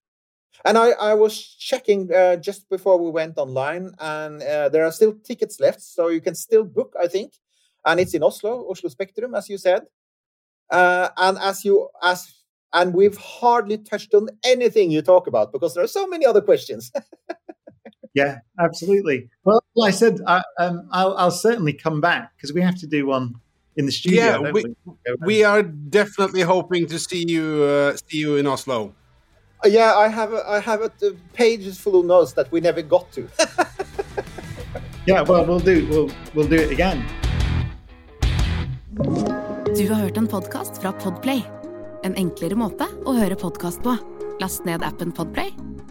[0.65, 4.93] And I, I was checking uh, just before we went online, and uh, there are
[4.93, 7.35] still tickets left, so you can still book, I think.
[7.85, 9.83] And it's in Oslo, Oslo Spectrum, as you said.
[10.71, 12.33] Uh, and as you as
[12.73, 16.41] and we've hardly touched on anything you talk about because there are so many other
[16.41, 16.91] questions.
[18.17, 19.29] Yeah, absolutely.
[19.45, 22.87] Well, like I said, I, um, I'll, I'll certainly come back because we have to
[22.87, 23.35] do one
[23.77, 24.25] in the studio.
[24.25, 24.75] Yeah, don't we-
[25.27, 28.81] We are definitely hoping to see you uh, see you in Oslo.
[29.65, 32.61] Uh, yeah, I have a, I have a, uh, pages full of notes that we
[32.61, 33.23] never got to.
[35.07, 37.05] Yeah, well, we'll do we'll we'll do it again.
[39.77, 41.43] Du har hørt en podcast fra Podplay.
[42.03, 43.95] En enklere måte å høre podcast på.
[44.41, 45.53] Last ned appen Podplay,